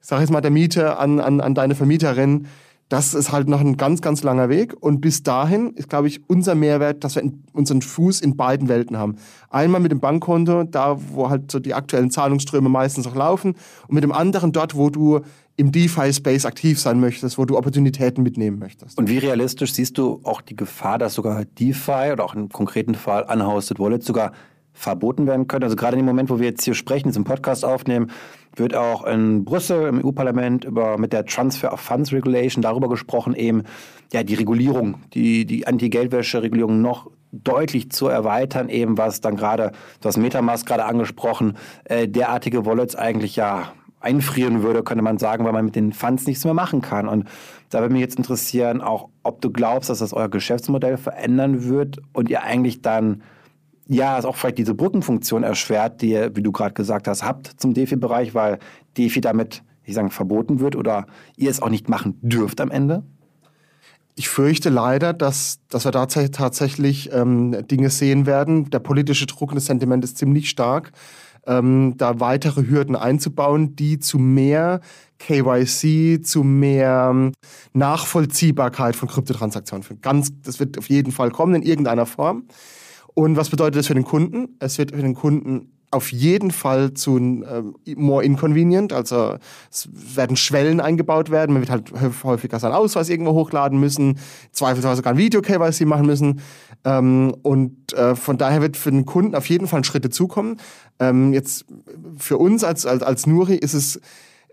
ich 0.00 0.06
sage 0.06 0.22
jetzt 0.22 0.30
mal, 0.30 0.40
der 0.40 0.50
Miete 0.50 0.98
an, 0.98 1.20
an, 1.20 1.40
an 1.40 1.54
deine 1.54 1.74
Vermieterin 1.74 2.46
das 2.92 3.14
ist 3.14 3.32
halt 3.32 3.48
noch 3.48 3.60
ein 3.60 3.78
ganz, 3.78 4.02
ganz 4.02 4.22
langer 4.22 4.50
Weg. 4.50 4.74
Und 4.78 5.00
bis 5.00 5.22
dahin 5.22 5.70
ist, 5.76 5.88
glaube 5.88 6.08
ich, 6.08 6.28
unser 6.28 6.54
Mehrwert, 6.54 7.04
dass 7.04 7.16
wir 7.16 7.22
unseren 7.54 7.80
Fuß 7.80 8.20
in 8.20 8.36
beiden 8.36 8.68
Welten 8.68 8.98
haben. 8.98 9.16
Einmal 9.48 9.80
mit 9.80 9.92
dem 9.92 10.00
Bankkonto, 10.00 10.64
da 10.64 10.98
wo 11.08 11.30
halt 11.30 11.50
so 11.50 11.58
die 11.58 11.72
aktuellen 11.72 12.10
Zahlungsströme 12.10 12.68
meistens 12.68 13.06
auch 13.06 13.14
laufen. 13.14 13.54
Und 13.88 13.94
mit 13.94 14.04
dem 14.04 14.12
anderen 14.12 14.52
dort, 14.52 14.76
wo 14.76 14.90
du 14.90 15.20
im 15.56 15.72
DeFi-Space 15.72 16.44
aktiv 16.44 16.78
sein 16.78 17.00
möchtest, 17.00 17.38
wo 17.38 17.46
du 17.46 17.56
Opportunitäten 17.56 18.22
mitnehmen 18.22 18.58
möchtest. 18.58 18.98
Und 18.98 19.08
wie 19.08 19.16
realistisch 19.16 19.72
siehst 19.72 19.96
du 19.96 20.20
auch 20.24 20.42
die 20.42 20.56
Gefahr, 20.56 20.98
dass 20.98 21.14
sogar 21.14 21.46
DeFi 21.46 22.12
oder 22.12 22.24
auch 22.24 22.34
im 22.34 22.50
konkreten 22.50 22.94
Fall 22.94 23.22
Unhosted 23.22 23.78
Wallets 23.78 24.06
sogar 24.06 24.32
verboten 24.74 25.26
werden 25.26 25.46
können? 25.46 25.64
Also 25.64 25.76
gerade 25.76 25.94
in 25.94 26.00
dem 26.00 26.06
Moment, 26.06 26.28
wo 26.28 26.38
wir 26.38 26.46
jetzt 26.46 26.64
hier 26.64 26.74
sprechen, 26.74 27.08
diesen 27.08 27.24
Podcast 27.24 27.64
aufnehmen, 27.64 28.10
wird 28.56 28.74
auch 28.74 29.04
in 29.04 29.44
Brüssel 29.44 29.88
im 29.88 30.04
EU-Parlament 30.04 30.64
über 30.64 30.98
mit 30.98 31.12
der 31.12 31.24
Transfer 31.24 31.72
of 31.72 31.80
Funds 31.80 32.12
Regulation 32.12 32.62
darüber 32.62 32.88
gesprochen, 32.88 33.34
eben 33.34 33.62
ja 34.12 34.22
die 34.22 34.34
Regulierung, 34.34 34.96
die 35.14 35.44
die 35.46 35.66
Anti-Geldwäsche-Regulierung 35.66 36.80
noch 36.82 37.10
deutlich 37.32 37.90
zu 37.90 38.08
erweitern, 38.08 38.68
eben 38.68 38.98
was 38.98 39.20
dann 39.20 39.36
gerade, 39.36 39.72
du 40.00 40.08
hast 40.08 40.18
Metamask 40.18 40.66
gerade 40.66 40.84
angesprochen, 40.84 41.56
äh, 41.84 42.06
derartige 42.06 42.66
Wallets 42.66 42.94
eigentlich 42.94 43.36
ja 43.36 43.72
einfrieren 44.00 44.62
würde, 44.62 44.82
könnte 44.82 45.02
man 45.02 45.18
sagen, 45.18 45.44
weil 45.44 45.52
man 45.52 45.64
mit 45.64 45.76
den 45.76 45.92
Funds 45.92 46.26
nichts 46.26 46.44
mehr 46.44 46.54
machen 46.54 46.82
kann. 46.82 47.08
Und 47.08 47.28
da 47.70 47.80
würde 47.80 47.92
mich 47.92 48.02
jetzt 48.02 48.18
interessieren, 48.18 48.80
auch 48.80 49.08
ob 49.22 49.40
du 49.40 49.50
glaubst, 49.50 49.88
dass 49.88 50.00
das 50.00 50.12
euer 50.12 50.28
Geschäftsmodell 50.28 50.96
verändern 50.96 51.64
wird 51.68 51.98
und 52.12 52.28
ihr 52.28 52.42
eigentlich 52.42 52.82
dann 52.82 53.22
ja, 53.92 54.18
es 54.18 54.24
auch 54.24 54.36
vielleicht 54.36 54.58
diese 54.58 54.74
Brückenfunktion 54.74 55.42
erschwert, 55.42 56.02
die 56.02 56.10
ihr, 56.10 56.36
wie 56.36 56.42
du 56.42 56.52
gerade 56.52 56.74
gesagt 56.74 57.08
hast, 57.08 57.22
habt 57.22 57.48
zum 57.58 57.74
DeFi-Bereich, 57.74 58.34
weil 58.34 58.58
DeFi 58.96 59.20
damit, 59.20 59.62
ich 59.84 59.94
sage, 59.94 60.10
verboten 60.10 60.60
wird 60.60 60.76
oder 60.76 61.06
ihr 61.36 61.50
es 61.50 61.62
auch 61.62 61.70
nicht 61.70 61.88
machen 61.88 62.18
dürft 62.22 62.60
am 62.60 62.70
Ende? 62.70 63.02
Ich 64.14 64.28
fürchte 64.28 64.68
leider, 64.68 65.14
dass, 65.14 65.60
dass 65.68 65.84
wir 65.86 65.90
da 65.90 66.06
tatsächlich 66.06 67.10
ähm, 67.12 67.66
Dinge 67.68 67.88
sehen 67.88 68.26
werden. 68.26 68.68
Der 68.70 68.78
politische 68.78 69.26
Druck 69.26 69.50
und 69.50 69.56
das 69.56 69.66
Sentiment 69.66 70.04
ist 70.04 70.18
ziemlich 70.18 70.50
stark, 70.50 70.92
ähm, 71.46 71.94
da 71.96 72.20
weitere 72.20 72.68
Hürden 72.68 72.94
einzubauen, 72.94 73.74
die 73.74 73.98
zu 73.98 74.18
mehr 74.18 74.80
KYC, 75.18 76.20
zu 76.22 76.44
mehr 76.44 77.08
ähm, 77.10 77.32
Nachvollziehbarkeit 77.72 78.96
von 78.96 79.08
Kryptotransaktionen 79.08 79.82
führen. 79.82 80.00
Ganz, 80.02 80.32
das 80.42 80.60
wird 80.60 80.76
auf 80.76 80.88
jeden 80.90 81.10
Fall 81.10 81.30
kommen 81.30 81.54
in 81.54 81.62
irgendeiner 81.62 82.06
Form. 82.06 82.44
Und 83.14 83.36
was 83.36 83.50
bedeutet 83.50 83.76
das 83.76 83.86
für 83.86 83.94
den 83.94 84.04
Kunden? 84.04 84.56
Es 84.58 84.78
wird 84.78 84.92
für 84.92 85.02
den 85.02 85.14
Kunden 85.14 85.72
auf 85.92 86.10
jeden 86.10 86.50
Fall 86.50 86.94
zu 86.94 87.18
ähm, 87.18 87.74
more 87.96 88.24
inconvenient, 88.24 88.94
also 88.94 89.36
es 89.70 89.88
werden 89.92 90.36
Schwellen 90.36 90.80
eingebaut 90.80 91.30
werden, 91.30 91.52
man 91.52 91.60
wird 91.60 91.70
halt 91.70 91.92
häufiger 92.24 92.58
seinen 92.58 92.72
Ausweis 92.72 93.10
irgendwo 93.10 93.34
hochladen 93.34 93.78
müssen, 93.78 94.18
zweifelsweise 94.52 94.96
sogar 94.96 95.12
ein 95.12 95.18
Video-KYC 95.18 95.84
machen 95.84 96.06
müssen 96.06 96.40
ähm, 96.84 97.34
und 97.42 97.92
äh, 97.92 98.16
von 98.16 98.38
daher 98.38 98.62
wird 98.62 98.78
für 98.78 98.90
den 98.90 99.04
Kunden 99.04 99.34
auf 99.34 99.46
jeden 99.50 99.66
Fall 99.66 99.84
Schritte 99.84 100.08
zukommen. 100.08 100.56
Ähm, 100.98 101.34
jetzt 101.34 101.66
für 102.16 102.38
uns 102.38 102.64
als, 102.64 102.86
als, 102.86 103.02
als 103.02 103.26
Nuri 103.26 103.56
ist 103.56 103.74
es 103.74 104.00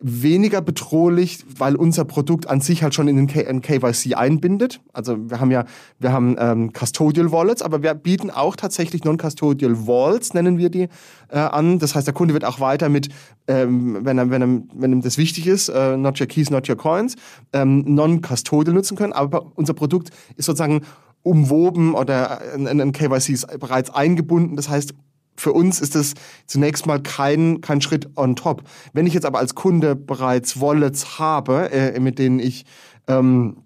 weniger 0.02 0.62
bedrohlich, 0.62 1.44
weil 1.58 1.76
unser 1.76 2.06
Produkt 2.06 2.48
an 2.48 2.62
sich 2.62 2.84
halt 2.84 2.94
schon 2.94 3.08
in 3.08 3.18
den 3.18 3.28
K 3.28 3.42
in 3.42 3.62
KYC 3.62 4.16
einbindet. 4.16 4.80
Also 4.94 5.30
wir 5.30 5.40
haben 5.40 5.52
ja, 5.52 5.66
wir 6.00 6.14
haben 6.14 6.38
ähm, 6.40 6.72
Custodial 6.72 7.32
Wallets, 7.32 7.62
aber 7.62 7.84
wir 7.84 7.94
bieten 7.94 8.30
auch 8.30 8.56
tatsächlich 8.56 9.04
Non-Custodial 9.04 9.88
Wallets, 9.88 10.34
nennen 10.34 10.58
wir 10.58 10.70
die, 10.70 10.88
äh, 11.30 11.38
an. 11.38 11.80
Das 11.80 11.96
heißt, 11.96 12.08
der 12.08 12.14
Kunde 12.14 12.34
wird 12.34 12.46
auch 12.46 12.60
weiter 12.62 12.88
mit, 12.88 13.10
ähm, 13.48 14.00
wenn, 14.04 14.18
er, 14.18 14.30
wenn, 14.30 14.42
er, 14.42 14.62
wenn 14.74 14.94
ihm 14.94 15.02
das 15.02 15.18
wichtig 15.18 15.48
ist, 15.48 15.68
äh, 15.70 15.98
not 15.98 16.20
your 16.20 16.28
keys, 16.28 16.50
not 16.50 16.70
your 16.70 16.78
coins, 16.78 17.16
ähm, 17.52 17.84
Non-Custodial 17.86 18.74
nutzen 18.74 18.96
können. 18.96 19.14
Aber 19.14 19.52
unser 19.56 19.74
Produkt 19.74 20.12
ist 20.38 20.46
sozusagen 20.46 20.82
umwoben 21.24 21.94
oder 21.94 22.54
in, 22.56 22.68
in 22.68 22.92
KYC 22.94 23.34
ist 23.34 23.60
bereits 23.60 23.90
eingebunden. 23.90 24.56
Das 24.56 24.70
heißt, 24.70 24.94
für 25.40 25.54
uns 25.54 25.80
ist 25.80 25.96
es 25.96 26.14
zunächst 26.46 26.86
mal 26.86 27.02
kein, 27.02 27.62
kein 27.62 27.82
Schritt 27.82 28.10
on 28.16 28.36
top. 28.36 28.64
Wenn 28.94 29.08
ich 29.08 29.14
jetzt 29.14 29.26
aber 29.26 29.40
als 29.40 29.56
Kunde 29.56 29.96
bereits 29.96 30.60
Wallets 30.60 31.18
habe, 31.20 31.72
äh, 31.72 32.00
mit 32.00 32.20
denen 32.20 32.40
ich 32.40 32.66
ähm, 33.08 33.58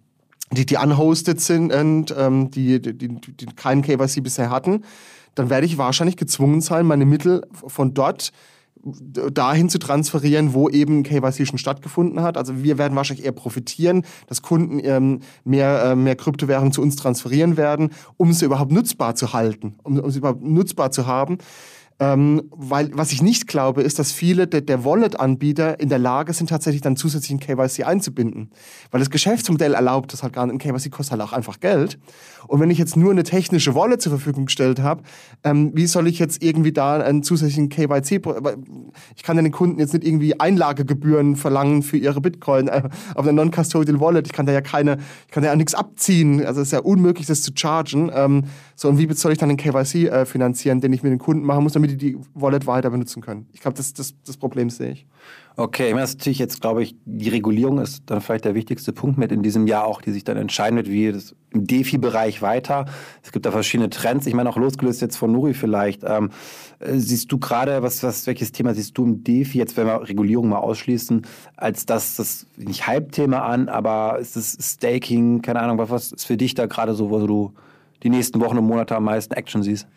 die, 0.51 0.65
die 0.65 0.77
unhosted 0.77 1.41
sind 1.41 1.73
und 1.73 2.13
ähm, 2.17 2.51
die, 2.51 2.81
die, 2.81 2.97
die, 2.97 3.07
die 3.09 3.45
keinen 3.47 3.81
KYC 3.81 4.21
bisher 4.21 4.49
hatten, 4.49 4.83
dann 5.35 5.49
werde 5.49 5.65
ich 5.65 5.77
wahrscheinlich 5.77 6.17
gezwungen 6.17 6.61
sein, 6.61 6.85
meine 6.85 7.05
Mittel 7.05 7.41
von 7.51 7.93
dort 7.93 8.31
dahin 8.83 9.69
zu 9.69 9.79
transferieren, 9.79 10.53
wo 10.53 10.69
eben 10.69 11.03
KYC 11.03 11.45
schon 11.45 11.57
stattgefunden 11.57 12.21
hat. 12.21 12.37
Also 12.37 12.63
wir 12.63 12.77
werden 12.77 12.95
wahrscheinlich 12.95 13.25
eher 13.25 13.31
profitieren, 13.31 14.03
dass 14.27 14.41
Kunden 14.41 14.79
ähm, 14.83 15.19
mehr, 15.45 15.83
äh, 15.83 15.95
mehr 15.95 16.15
Kryptowährungen 16.15 16.73
zu 16.73 16.81
uns 16.81 16.95
transferieren 16.95 17.55
werden, 17.55 17.91
um 18.17 18.33
sie 18.33 18.45
überhaupt 18.45 18.71
nutzbar 18.71 19.15
zu 19.15 19.33
halten, 19.33 19.75
um, 19.83 19.99
um 19.99 20.11
sie 20.11 20.19
überhaupt 20.19 20.43
nutzbar 20.43 20.91
zu 20.91 21.07
haben. 21.07 21.37
Ähm, 22.03 22.49
weil 22.49 22.89
was 22.93 23.13
ich 23.13 23.21
nicht 23.21 23.47
glaube, 23.47 23.81
ist, 23.81 23.97
dass 23.97 24.11
viele 24.11 24.45
der, 24.45 24.59
der 24.59 24.83
Wallet-Anbieter 24.83 25.79
in 25.79 25.87
der 25.87 25.99
Lage 25.99 26.33
sind, 26.33 26.49
tatsächlich 26.49 26.81
dann 26.81 26.97
zusätzlichen 26.97 27.39
KYC 27.39 27.85
einzubinden. 27.85 28.49
Weil 28.91 28.99
das 28.99 29.09
Geschäftsmodell 29.09 29.73
erlaubt 29.73 30.11
das 30.11 30.21
halt 30.21 30.33
gar 30.33 30.45
nicht. 30.45 30.53
Ein 30.53 30.57
KYC 30.57 30.91
kostet 30.91 31.13
halt 31.13 31.21
auch 31.21 31.31
einfach 31.31 31.61
Geld. 31.61 31.97
Und 32.47 32.59
wenn 32.59 32.69
ich 32.69 32.77
jetzt 32.77 32.97
nur 32.97 33.11
eine 33.11 33.23
technische 33.23 33.73
Wallet 33.73 34.01
zur 34.01 34.11
Verfügung 34.11 34.47
gestellt 34.47 34.81
habe, 34.81 35.03
ähm, 35.45 35.71
wie 35.75 35.87
soll 35.87 36.07
ich 36.07 36.19
jetzt 36.19 36.43
irgendwie 36.43 36.73
da 36.73 36.97
einen 36.97 37.23
zusätzlichen 37.23 37.69
KYC... 37.69 38.21
Ich 39.15 39.23
kann 39.23 39.37
ja 39.37 39.43
den 39.43 39.53
Kunden 39.53 39.79
jetzt 39.79 39.93
nicht 39.93 40.05
irgendwie 40.05 40.37
Einlagegebühren 40.37 41.37
verlangen 41.37 41.83
für 41.83 41.97
ihre 41.97 42.19
Bitcoin 42.19 42.67
äh, 42.67 42.83
auf 43.15 43.25
einer 43.25 43.31
Non-Custodial 43.31 44.01
Wallet. 44.01 44.27
Ich 44.27 44.33
kann 44.33 44.45
da 44.45 44.51
ja 44.51 44.61
keine... 44.61 44.97
Ich 45.27 45.31
kann 45.31 45.43
da 45.43 45.49
ja 45.49 45.55
nichts 45.55 45.73
abziehen. 45.73 46.45
Also 46.45 46.59
es 46.59 46.67
ist 46.67 46.73
ja 46.73 46.79
unmöglich, 46.79 47.27
das 47.27 47.41
zu 47.43 47.51
chargen. 47.55 48.11
Ähm, 48.13 48.43
so, 48.75 48.89
und 48.89 48.97
wie 48.97 49.11
soll 49.13 49.31
ich 49.31 49.37
dann 49.37 49.49
den 49.49 49.57
KYC 49.57 50.07
äh, 50.07 50.25
finanzieren, 50.25 50.81
den 50.81 50.93
ich 50.93 51.03
mit 51.03 51.11
den 51.11 51.19
Kunden 51.19 51.45
machen 51.45 51.63
muss, 51.63 51.73
damit 51.73 51.91
die 51.91 51.97
die 51.97 52.17
Wallet 52.33 52.65
weiter 52.65 52.89
benutzen 52.89 53.21
können? 53.21 53.47
Ich 53.53 53.61
glaube, 53.61 53.77
das, 53.77 53.93
das, 53.93 54.15
das 54.25 54.37
Problem 54.37 54.69
sehe 54.69 54.91
ich. 54.91 55.07
Okay, 55.55 55.87
ich 55.87 55.93
meine, 55.93 56.01
das 56.01 56.11
ist 56.11 56.19
natürlich 56.19 56.39
jetzt, 56.39 56.61
glaube 56.61 56.81
ich, 56.81 56.95
die 57.05 57.29
Regulierung 57.29 57.79
ist 57.79 58.03
dann 58.07 58.21
vielleicht 58.21 58.45
der 58.45 58.55
wichtigste 58.55 58.91
Punkt 58.91 59.19
mit 59.19 59.31
in 59.31 59.43
diesem 59.43 59.67
Jahr 59.67 59.85
auch, 59.85 60.01
die 60.01 60.11
sich 60.11 60.23
dann 60.23 60.35
entscheiden 60.35 60.77
wird, 60.77 60.89
wie 60.89 61.11
das 61.11 61.35
im 61.51 61.67
DeFi-Bereich 61.67 62.41
weiter. 62.41 62.85
Es 63.21 63.31
gibt 63.31 63.45
da 63.45 63.51
verschiedene 63.51 63.91
Trends. 63.91 64.25
Ich 64.25 64.33
meine, 64.33 64.49
auch 64.49 64.57
losgelöst 64.57 65.01
jetzt 65.01 65.15
von 65.15 65.31
Nuri 65.31 65.53
vielleicht. 65.53 66.03
Ähm, 66.03 66.31
äh, 66.79 66.97
siehst 66.97 67.31
du 67.31 67.37
gerade, 67.37 67.83
was, 67.83 68.01
was, 68.01 68.25
welches 68.25 68.51
Thema 68.51 68.73
siehst 68.73 68.97
du 68.97 69.03
im 69.05 69.23
DeFi, 69.23 69.59
jetzt 69.59 69.77
wenn 69.77 69.85
wir 69.85 70.01
Regulierung 70.09 70.49
mal 70.49 70.57
ausschließen, 70.57 71.27
als 71.55 71.85
das, 71.85 72.15
das 72.15 72.47
nicht 72.57 72.87
Hype-Thema 72.87 73.43
an, 73.43 73.69
aber 73.69 74.17
ist 74.19 74.35
es 74.35 74.57
Staking, 74.59 75.43
keine 75.43 75.59
Ahnung, 75.59 75.77
was 75.77 76.11
ist 76.11 76.25
für 76.25 76.37
dich 76.37 76.55
da 76.55 76.65
gerade 76.65 76.95
so, 76.95 77.11
wo 77.11 77.27
du 77.27 77.53
die 78.03 78.09
nächsten 78.09 78.39
Wochen 78.41 78.57
und 78.57 78.65
Monate 78.65 78.95
am 78.95 79.05
meisten 79.05 79.33
Action 79.33 79.63
siehst? 79.63 79.87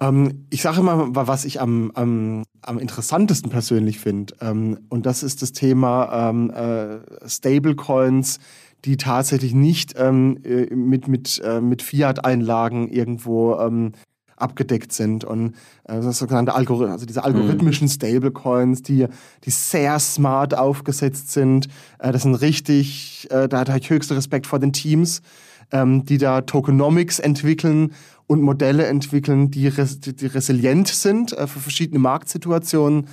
Ähm, 0.00 0.46
ich 0.50 0.62
sage 0.62 0.80
immer, 0.80 1.14
was 1.14 1.44
ich 1.44 1.60
am, 1.60 1.90
am, 1.94 2.44
am 2.62 2.78
interessantesten 2.78 3.50
persönlich 3.50 4.00
finde. 4.00 4.34
Ähm, 4.40 4.78
und 4.88 5.06
das 5.06 5.22
ist 5.22 5.42
das 5.42 5.52
Thema 5.52 6.30
ähm, 6.30 6.50
äh, 6.50 7.28
Stablecoins, 7.28 8.38
die 8.84 8.96
tatsächlich 8.96 9.54
nicht 9.54 9.94
ähm, 9.98 10.38
äh, 10.42 10.74
mit, 10.74 11.06
mit, 11.06 11.40
äh, 11.44 11.60
mit 11.60 11.82
Fiat-Einlagen 11.82 12.88
irgendwo 12.88 13.58
ähm, 13.58 13.92
abgedeckt 14.40 14.92
sind 14.92 15.24
und 15.24 15.54
äh, 15.84 16.00
das 16.00 16.18
sogenannte 16.18 16.54
Algorith 16.54 16.88
also 16.88 17.04
diese 17.04 17.24
algorithmischen 17.24 17.86
mhm. 17.86 17.90
Stablecoins, 17.90 18.82
die, 18.82 19.06
die 19.44 19.50
sehr 19.50 19.98
smart 19.98 20.56
aufgesetzt 20.56 21.32
sind. 21.32 21.68
Äh, 21.98 22.12
das 22.12 22.22
sind 22.22 22.34
richtig, 22.36 23.28
äh, 23.30 23.48
da 23.48 23.58
habe 23.58 23.78
ich 23.78 23.90
höchsten 23.90 24.14
Respekt 24.14 24.46
vor 24.46 24.58
den 24.58 24.72
Teams, 24.72 25.20
ähm, 25.72 26.04
die 26.04 26.18
da 26.18 26.42
Tokenomics 26.42 27.18
entwickeln 27.18 27.92
und 28.26 28.42
Modelle 28.42 28.86
entwickeln, 28.86 29.50
die, 29.50 29.68
res 29.68 30.00
die 30.00 30.26
resilient 30.26 30.88
sind 30.88 31.32
äh, 31.32 31.46
für 31.46 31.60
verschiedene 31.60 31.98
Marktsituationen 31.98 33.06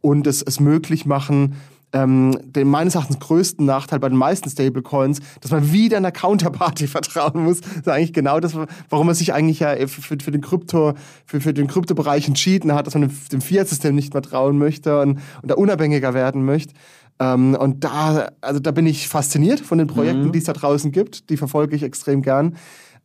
und 0.00 0.26
es, 0.26 0.42
es 0.42 0.60
möglich 0.60 1.06
machen, 1.06 1.54
ähm, 1.94 2.36
den 2.44 2.68
meines 2.68 2.96
Erachtens 2.96 3.20
größten 3.20 3.64
Nachteil 3.64 4.00
bei 4.00 4.08
den 4.08 4.18
meisten 4.18 4.50
Stablecoins, 4.50 5.20
dass 5.40 5.52
man 5.52 5.72
wieder 5.72 5.96
einer 5.96 6.12
Counterparty 6.12 6.86
vertrauen 6.88 7.44
muss. 7.44 7.60
Das 7.60 7.76
ist 7.76 7.88
eigentlich 7.88 8.12
genau 8.12 8.40
das, 8.40 8.54
warum 8.90 9.06
man 9.06 9.14
sich 9.14 9.32
eigentlich 9.32 9.60
ja 9.60 9.74
für, 9.86 10.18
für 10.20 10.30
den 10.32 10.40
Krypto, 10.40 10.94
für, 11.24 11.40
für 11.40 11.54
den 11.54 11.68
Kryptobereich 11.68 12.26
entschieden 12.26 12.74
hat, 12.74 12.86
dass 12.86 12.94
man 12.94 13.10
dem, 13.30 13.40
Fiat-System 13.40 13.94
nicht 13.94 14.12
mehr 14.12 14.22
trauen 14.22 14.58
möchte 14.58 15.00
und, 15.00 15.20
und 15.40 15.50
da 15.50 15.54
unabhängiger 15.54 16.14
werden 16.14 16.44
möchte. 16.44 16.74
Ähm, 17.20 17.54
und 17.54 17.84
da, 17.84 18.28
also 18.40 18.60
da 18.60 18.70
bin 18.70 18.86
ich 18.86 19.08
fasziniert 19.08 19.60
von 19.60 19.78
den 19.78 19.86
Projekten, 19.86 20.26
mhm. 20.26 20.32
die 20.32 20.38
es 20.38 20.44
da 20.44 20.52
draußen 20.52 20.92
gibt. 20.92 21.30
Die 21.30 21.36
verfolge 21.36 21.76
ich 21.76 21.82
extrem 21.82 22.22
gern. 22.22 22.56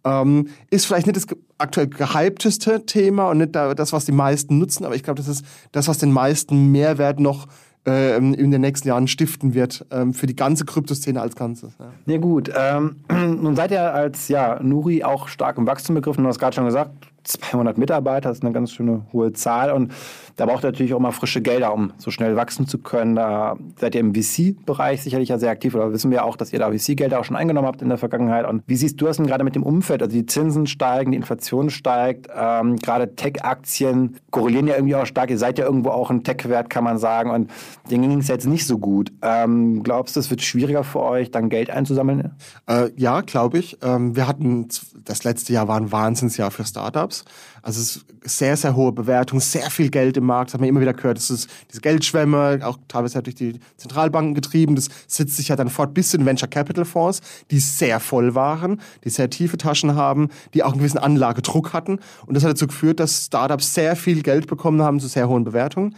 Ähm, 0.06 0.48
ist 0.72 0.86
vielleicht 0.86 1.08
nicht 1.08 1.18
das 1.18 1.28
aktuell 1.58 1.88
gehypteste 1.88 2.86
Thema 2.86 3.30
und 3.30 3.40
nicht 3.40 3.54
das, 3.54 3.92
was 3.92 4.06
die 4.06 4.14
meisten 4.14 4.58
nutzen, 4.58 4.86
aber 4.86 4.96
ich 4.96 5.04
glaube, 5.04 5.18
das 5.18 5.28
ist 5.28 5.46
das, 5.74 5.88
was 5.90 5.98
den 5.98 6.12
meisten 6.12 6.72
Mehrwert 6.72 7.20
noch 7.20 7.48
ähm, 7.86 8.34
in 8.34 8.52
den 8.52 8.62
nächsten 8.62 8.88
Jahren 8.88 9.08
stiften 9.08 9.54
wird 9.54 9.86
ähm, 9.92 10.14
für 10.14 10.28
die 10.28 10.36
ganze 10.36 10.66
Kryptoszene 10.66 11.20
als 11.22 11.36
Ganzes. 11.36 11.74
Ja, 11.80 12.14
ja 12.14 12.18
gut. 12.18 12.52
Ähm, 12.56 12.98
nun 13.42 13.56
seid 13.56 13.72
ihr 13.72 13.94
als 13.94 14.30
ja, 14.30 14.62
Nuri 14.62 15.04
auch 15.04 15.28
stark 15.28 15.58
im 15.58 15.68
Wachstum 15.68 15.96
begriffen. 15.96 16.24
Du 16.24 16.30
hast 16.30 16.40
gerade 16.40 16.56
schon 16.56 16.66
gesagt, 16.66 16.92
200 17.24 17.78
Mitarbeiter, 17.78 18.30
das 18.30 18.40
ist 18.40 18.44
eine 18.44 18.54
ganz 18.54 18.72
schöne 18.72 19.06
hohe 19.14 19.34
Zahl. 19.34 19.72
Und 19.72 19.92
da 20.36 20.46
braucht 20.46 20.64
ihr 20.64 20.68
natürlich 20.68 20.94
auch 20.94 21.00
mal 21.00 21.12
frische 21.12 21.42
Gelder, 21.42 21.74
um 21.74 21.92
so 21.98 22.12
schnell 22.12 22.36
wachsen 22.36 22.68
zu 22.68 22.78
können. 22.78 23.16
Da 23.16 23.58
seid 23.78 23.96
ihr 23.96 24.02
im 24.02 24.16
VC-Bereich 24.16 25.02
sicherlich 25.02 25.30
ja 25.30 25.38
sehr 25.38 25.52
aktiv. 25.52 25.76
Oder 25.76 25.92
wissen 25.92 26.12
wir 26.12 26.24
auch, 26.24 26.38
dass 26.38 26.54
ihr 26.54 26.60
da 26.60 26.72
VC-Gelder 26.72 27.20
auch 27.20 27.26
schon 27.26 27.36
eingenommen 27.36 27.68
habt 27.68 27.82
in 27.82 27.90
der 27.90 27.98
Vergangenheit. 27.98 28.48
Und 28.48 28.64
wie 28.66 28.76
siehst 28.76 29.02
du 29.02 29.06
das 29.06 29.18
denn 29.18 29.28
gerade 29.28 29.44
mit 29.44 29.56
dem 29.56 29.64
Umfeld? 29.64 30.02
Also 30.02 30.16
die 30.16 30.26
Zinsen 30.26 30.66
steigen, 30.66 31.12
die 31.12 31.18
Inflation 31.18 31.70
steigt. 31.70 32.28
Ähm, 32.34 32.78
gerade 32.78 33.16
Tech-Aktien 33.16 34.16
korrelieren 34.32 34.68
ja 34.68 34.76
irgendwie 34.76 34.96
auch 34.96 35.06
stark. 35.06 35.30
Ihr 35.30 35.38
seid 35.38 35.60
ja 35.60 35.66
irgendwo 35.66 35.90
auch 35.90 36.10
ein 36.10 36.24
Tech-Wert, 36.24 36.70
kann 36.70 36.84
man 36.84 36.98
sagen. 36.98 37.32
Und 37.32 37.52
denen 37.92 38.10
ging 38.10 38.20
es 38.20 38.30
jetzt 38.30 38.48
nicht 38.48 38.66
so 38.66 38.78
gut. 38.78 39.12
Ähm, 39.22 39.84
glaubst 39.84 40.16
du, 40.16 40.20
es 40.20 40.30
wird 40.30 40.42
schwieriger 40.42 40.86
für 40.86 41.02
euch, 41.02 41.32
dann 41.32 41.50
Geld 41.50 41.70
einzusammeln? 41.70 42.32
Äh, 42.68 42.92
ja, 42.96 43.22
glaube 43.22 43.58
ich. 43.58 43.78
Ähm, 43.82 44.16
wir 44.16 44.28
hatten, 44.28 44.70
das 45.04 45.24
letzte 45.26 45.52
Jahr 45.54 45.68
war 45.68 45.78
ein 45.78 45.92
Wahnsinnsjahr 45.92 46.52
für 46.52 46.64
Startups. 46.64 47.09
jobs. 47.10 47.24
Also 47.62 47.82
es 47.82 47.96
ist 47.98 48.38
sehr, 48.38 48.56
sehr 48.58 48.76
hohe 48.76 48.92
Bewertung, 48.92 49.40
sehr 49.40 49.70
viel 49.70 49.90
Geld 49.90 50.18
im 50.18 50.26
Markt. 50.26 50.50
Das 50.50 50.54
hat 50.56 50.62
man 50.62 50.70
immer 50.70 50.82
wieder 50.82 50.94
gehört. 50.94 51.18
Das 51.18 51.30
ist 51.30 51.50
diese 51.70 51.82
Geldschwämme, 51.82 52.60
auch 52.64 52.78
teilweise 52.88 53.22
durch 53.22 53.36
die 53.36 53.60
Zentralbanken 53.78 54.34
getrieben. 54.34 54.76
Das 54.76 54.90
setzt 55.08 55.38
sich 55.38 55.50
ja 55.50 55.56
dann 55.56 55.70
fort 55.70 55.94
bis 55.94 56.14
in 56.14 56.26
Venture 56.26 56.50
Capital 56.50 56.86
Fonds, 56.86 57.22
die 57.52 57.60
sehr 57.60 58.00
voll 58.00 58.36
waren, 58.36 58.82
die 59.04 59.10
sehr 59.10 59.30
tiefe 59.30 59.58
Taschen 59.58 59.96
haben, 59.96 60.30
die 60.54 60.64
auch 60.64 60.72
einen 60.72 60.80
gewissen 60.80 60.98
Anlagedruck 60.98 61.74
hatten. 61.74 62.00
Und 62.26 62.36
das 62.36 62.44
hat 62.44 62.52
dazu 62.52 62.68
geführt, 62.68 63.00
dass 63.00 63.26
Startups 63.26 63.74
sehr 63.74 63.96
viel 63.96 64.22
Geld 64.22 64.48
bekommen 64.48 64.82
haben 64.82 65.00
zu 65.00 65.08
sehr 65.08 65.28
hohen 65.28 65.44
Bewertungen. 65.44 65.96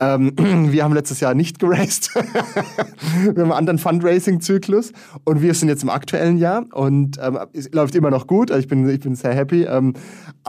Ähm, 0.00 0.32
wir 0.72 0.84
haben 0.84 0.94
letztes 0.94 1.20
Jahr 1.20 1.34
nicht 1.34 1.58
geraced. 1.58 2.14
wir 2.14 3.30
haben 3.30 3.38
einen 3.38 3.52
anderen 3.52 3.78
Fundraising-Zyklus 3.78 4.92
und 5.24 5.42
wir 5.42 5.54
sind 5.54 5.68
jetzt 5.68 5.82
im 5.82 5.90
aktuellen 5.90 6.38
Jahr 6.38 6.64
und 6.72 7.18
ähm, 7.20 7.38
es 7.52 7.70
läuft 7.72 7.94
immer 7.94 8.10
noch 8.10 8.26
gut. 8.26 8.50
Also 8.50 8.60
ich 8.60 8.68
bin, 8.68 8.88
ich 8.88 9.00
bin 9.00 9.14
sehr 9.14 9.34
happy. 9.34 9.64
Ähm, 9.64 9.94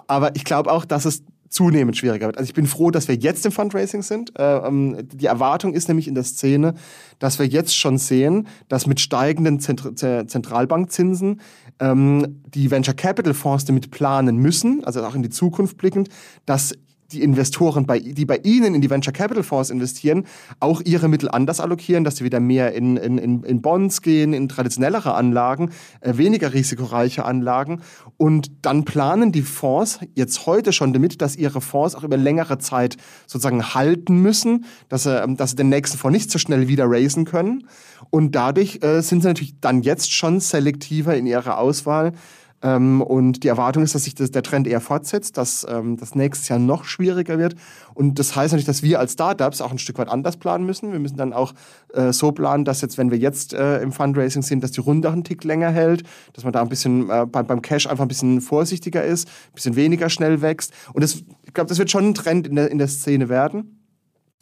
aber 0.08 0.36
ich 0.36 0.44
glaube 0.50 0.72
auch, 0.72 0.84
dass 0.84 1.06
es 1.06 1.24
zunehmend 1.50 1.98
schwieriger 1.98 2.28
wird. 2.28 2.38
Also 2.38 2.48
ich 2.48 2.54
bin 2.54 2.68
froh, 2.68 2.92
dass 2.92 3.08
wir 3.08 3.16
jetzt 3.16 3.46
im 3.46 3.52
Fundraising 3.52 4.04
sind. 4.04 4.38
Äh, 4.38 4.58
ähm, 4.68 4.98
die 5.02 5.26
Erwartung 5.26 5.74
ist 5.74 5.88
nämlich 5.88 6.08
in 6.08 6.14
der 6.14 6.24
Szene, 6.24 6.76
dass 7.18 7.40
wir 7.40 7.48
jetzt 7.48 7.76
schon 7.76 7.98
sehen, 7.98 8.48
dass 8.68 8.86
mit 8.86 9.00
steigenden 9.00 9.60
Zentralbankzinsen 9.60 11.42
ähm, 11.80 12.42
die 12.54 12.70
Venture 12.70 12.94
Capital 12.94 13.34
Fonds 13.34 13.66
damit 13.66 13.90
planen 13.90 14.38
müssen, 14.38 14.84
also 14.84 15.04
auch 15.04 15.16
in 15.16 15.24
die 15.24 15.30
Zukunft 15.30 15.78
blickend, 15.78 16.10
dass 16.46 16.76
die 17.12 17.24
Investoren, 17.24 17.86
bei, 17.86 18.00
die 18.00 18.26
bei 18.26 18.38
Ihnen 18.44 18.76
in 18.76 18.82
die 18.82 18.90
Venture 18.90 19.14
Capital 19.14 19.44
Fonds 19.44 19.70
investieren, 19.70 20.26
auch 20.60 20.82
ihre 20.86 21.08
Mittel 21.08 21.30
anders 21.30 21.60
allokieren, 21.60 22.04
dass 22.04 22.18
sie 22.18 22.24
wieder 22.24 22.40
mehr 22.40 22.74
in, 22.74 22.98
in, 22.98 23.44
in 23.44 23.62
Bonds 23.62 24.02
gehen, 24.02 24.34
in 24.34 24.48
traditionellere 24.50 25.14
Anlagen, 25.14 25.72
äh, 26.02 26.18
weniger 26.18 26.54
risikoreiche 26.54 27.26
Anlagen. 27.26 27.82
Und 28.18 28.52
dann 28.62 28.86
planen 28.86 29.32
die 29.32 29.42
Fonds 29.42 30.00
jetzt 30.16 30.46
heute 30.46 30.74
schon 30.74 30.94
damit, 30.94 31.22
dass 31.22 31.36
ihre 31.36 31.62
Fonds 31.62 31.96
auch 31.96 32.04
über 32.04 32.18
längere 32.18 32.58
Zeit 32.60 32.98
sozusagen 33.26 33.74
halten 33.74 34.22
müssen, 34.22 34.66
dass 34.88 35.04
sie, 35.04 35.22
ähm, 35.22 35.38
dass 35.38 35.52
sie 35.52 35.56
den 35.56 35.70
nächsten 35.70 35.98
Fonds 35.98 36.14
nicht 36.14 36.32
so 36.32 36.40
schnell 36.40 36.68
wieder 36.68 36.86
raisen 36.88 37.26
können. 37.26 37.68
Und 38.10 38.36
dadurch 38.36 38.80
äh, 38.84 39.02
sind 39.02 39.22
sie 39.22 39.28
natürlich 39.28 39.60
dann 39.60 39.82
jetzt 39.82 40.14
schon 40.14 40.40
selektiver 40.40 41.16
in 41.16 41.26
ihrer 41.26 41.58
Auswahl 41.58 42.14
ähm, 42.62 43.02
und 43.02 43.44
die 43.44 43.48
Erwartung 43.48 43.84
ist, 43.84 43.96
dass 43.96 44.04
sich 44.04 44.16
das, 44.16 44.32
der 44.32 44.44
Trend 44.44 44.68
eher 44.68 44.82
fortsetzt, 44.82 45.38
dass 45.38 45.66
ähm, 45.70 45.98
das 45.98 46.16
nächstes 46.16 46.50
Jahr 46.50 46.60
noch 46.60 46.84
schwieriger 46.84 47.38
wird. 47.38 47.56
Und 47.94 48.20
das 48.20 48.36
heißt 48.36 48.52
natürlich, 48.52 48.66
dass 48.66 48.84
wir 48.84 49.00
als 49.00 49.14
Startups 49.14 49.62
auch 49.62 49.72
ein 49.72 49.78
Stück 49.78 49.98
weit 49.98 50.10
anders 50.10 50.38
planen 50.38 50.66
müssen. 50.66 50.92
Wir 50.92 51.00
müssen 51.00 51.18
dann 51.18 51.34
auch 51.34 51.54
äh, 51.94 52.12
so 52.12 52.32
planen, 52.32 52.66
dass 52.66 52.82
jetzt, 52.82 52.98
wenn 52.98 53.12
wir 53.12 53.18
jetzt 53.18 53.54
äh, 53.54 53.82
im 53.82 53.92
Fundraising 53.92 54.42
sind, 54.42 54.64
dass 54.64 54.72
die 54.72 54.82
Runde 54.82 55.08
auch 55.08 55.14
einen 55.14 55.24
Tick 55.24 55.44
länger 55.44 55.70
hält, 55.70 56.04
dass 56.34 56.44
man 56.44 56.54
da 56.54 56.62
ein 56.62 56.70
bisschen 56.70 57.10
äh, 57.10 57.26
beim, 57.26 57.48
beim 57.48 57.62
Cash 57.62 57.88
einfach 57.88 58.04
ein 58.04 58.10
bisschen 58.10 58.42
vorsichtiger 58.42 59.04
ist, 59.04 59.28
ein 59.28 59.56
bisschen 59.56 59.76
weniger 59.76 60.10
schnell 60.10 60.42
wächst. 60.42 60.74
Und 60.94 61.04
das, 61.04 61.24
ich 61.44 61.54
glaube, 61.54 61.70
das 61.70 61.80
wird 61.80 61.90
schon 61.90 62.10
ein 62.10 62.14
Trend 62.14 62.48
in 62.48 62.56
der, 62.56 62.72
in 62.72 62.78
der 62.78 62.88
Szene 62.88 63.30
werden. 63.30 63.79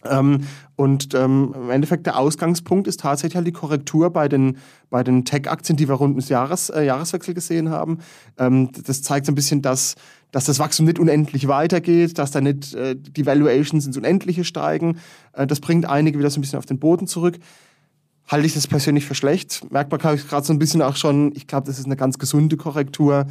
Ähm, 0.05 0.41
und 0.75 1.13
ähm, 1.15 1.53
im 1.55 1.69
Endeffekt 1.71 2.05
der 2.05 2.19
Ausgangspunkt 2.19 2.87
ist 2.87 2.99
tatsächlich 2.99 3.35
halt 3.35 3.47
die 3.47 3.51
Korrektur 3.51 4.11
bei 4.11 4.27
den, 4.27 4.57
bei 4.89 5.03
den 5.03 5.25
Tech-Aktien, 5.25 5.75
die 5.75 5.87
wir 5.87 5.95
rund 5.95 6.11
ums 6.11 6.29
Jahres, 6.29 6.69
äh, 6.69 6.83
Jahreswechsel 6.83 7.33
gesehen 7.33 7.69
haben. 7.69 7.99
Ähm, 8.37 8.69
das 8.85 9.01
zeigt 9.01 9.25
so 9.25 9.31
ein 9.31 9.35
bisschen, 9.35 9.61
dass, 9.61 9.95
dass 10.31 10.45
das 10.45 10.59
Wachstum 10.59 10.85
nicht 10.85 10.99
unendlich 10.99 11.47
weitergeht, 11.47 12.17
dass 12.19 12.31
da 12.31 12.41
nicht 12.41 12.75
äh, 12.75 12.95
die 12.95 13.25
Valuations 13.25 13.87
ins 13.87 13.97
Unendliche 13.97 14.43
steigen. 14.43 14.99
Äh, 15.33 15.47
das 15.47 15.59
bringt 15.59 15.87
einige 15.87 16.19
wieder 16.19 16.29
so 16.29 16.39
ein 16.39 16.41
bisschen 16.41 16.59
auf 16.59 16.67
den 16.67 16.79
Boden 16.79 17.07
zurück. 17.07 17.39
Halte 18.27 18.45
ich 18.45 18.53
das 18.53 18.67
persönlich 18.67 19.05
für 19.05 19.15
schlecht. 19.15 19.71
Merkt 19.71 19.89
man 19.89 19.99
gerade 19.99 20.45
so 20.45 20.53
ein 20.53 20.59
bisschen 20.59 20.81
auch 20.81 20.97
schon, 20.97 21.31
ich 21.35 21.47
glaube, 21.47 21.65
das 21.65 21.79
ist 21.79 21.85
eine 21.85 21.95
ganz 21.95 22.19
gesunde 22.19 22.57
Korrektur. 22.57 23.25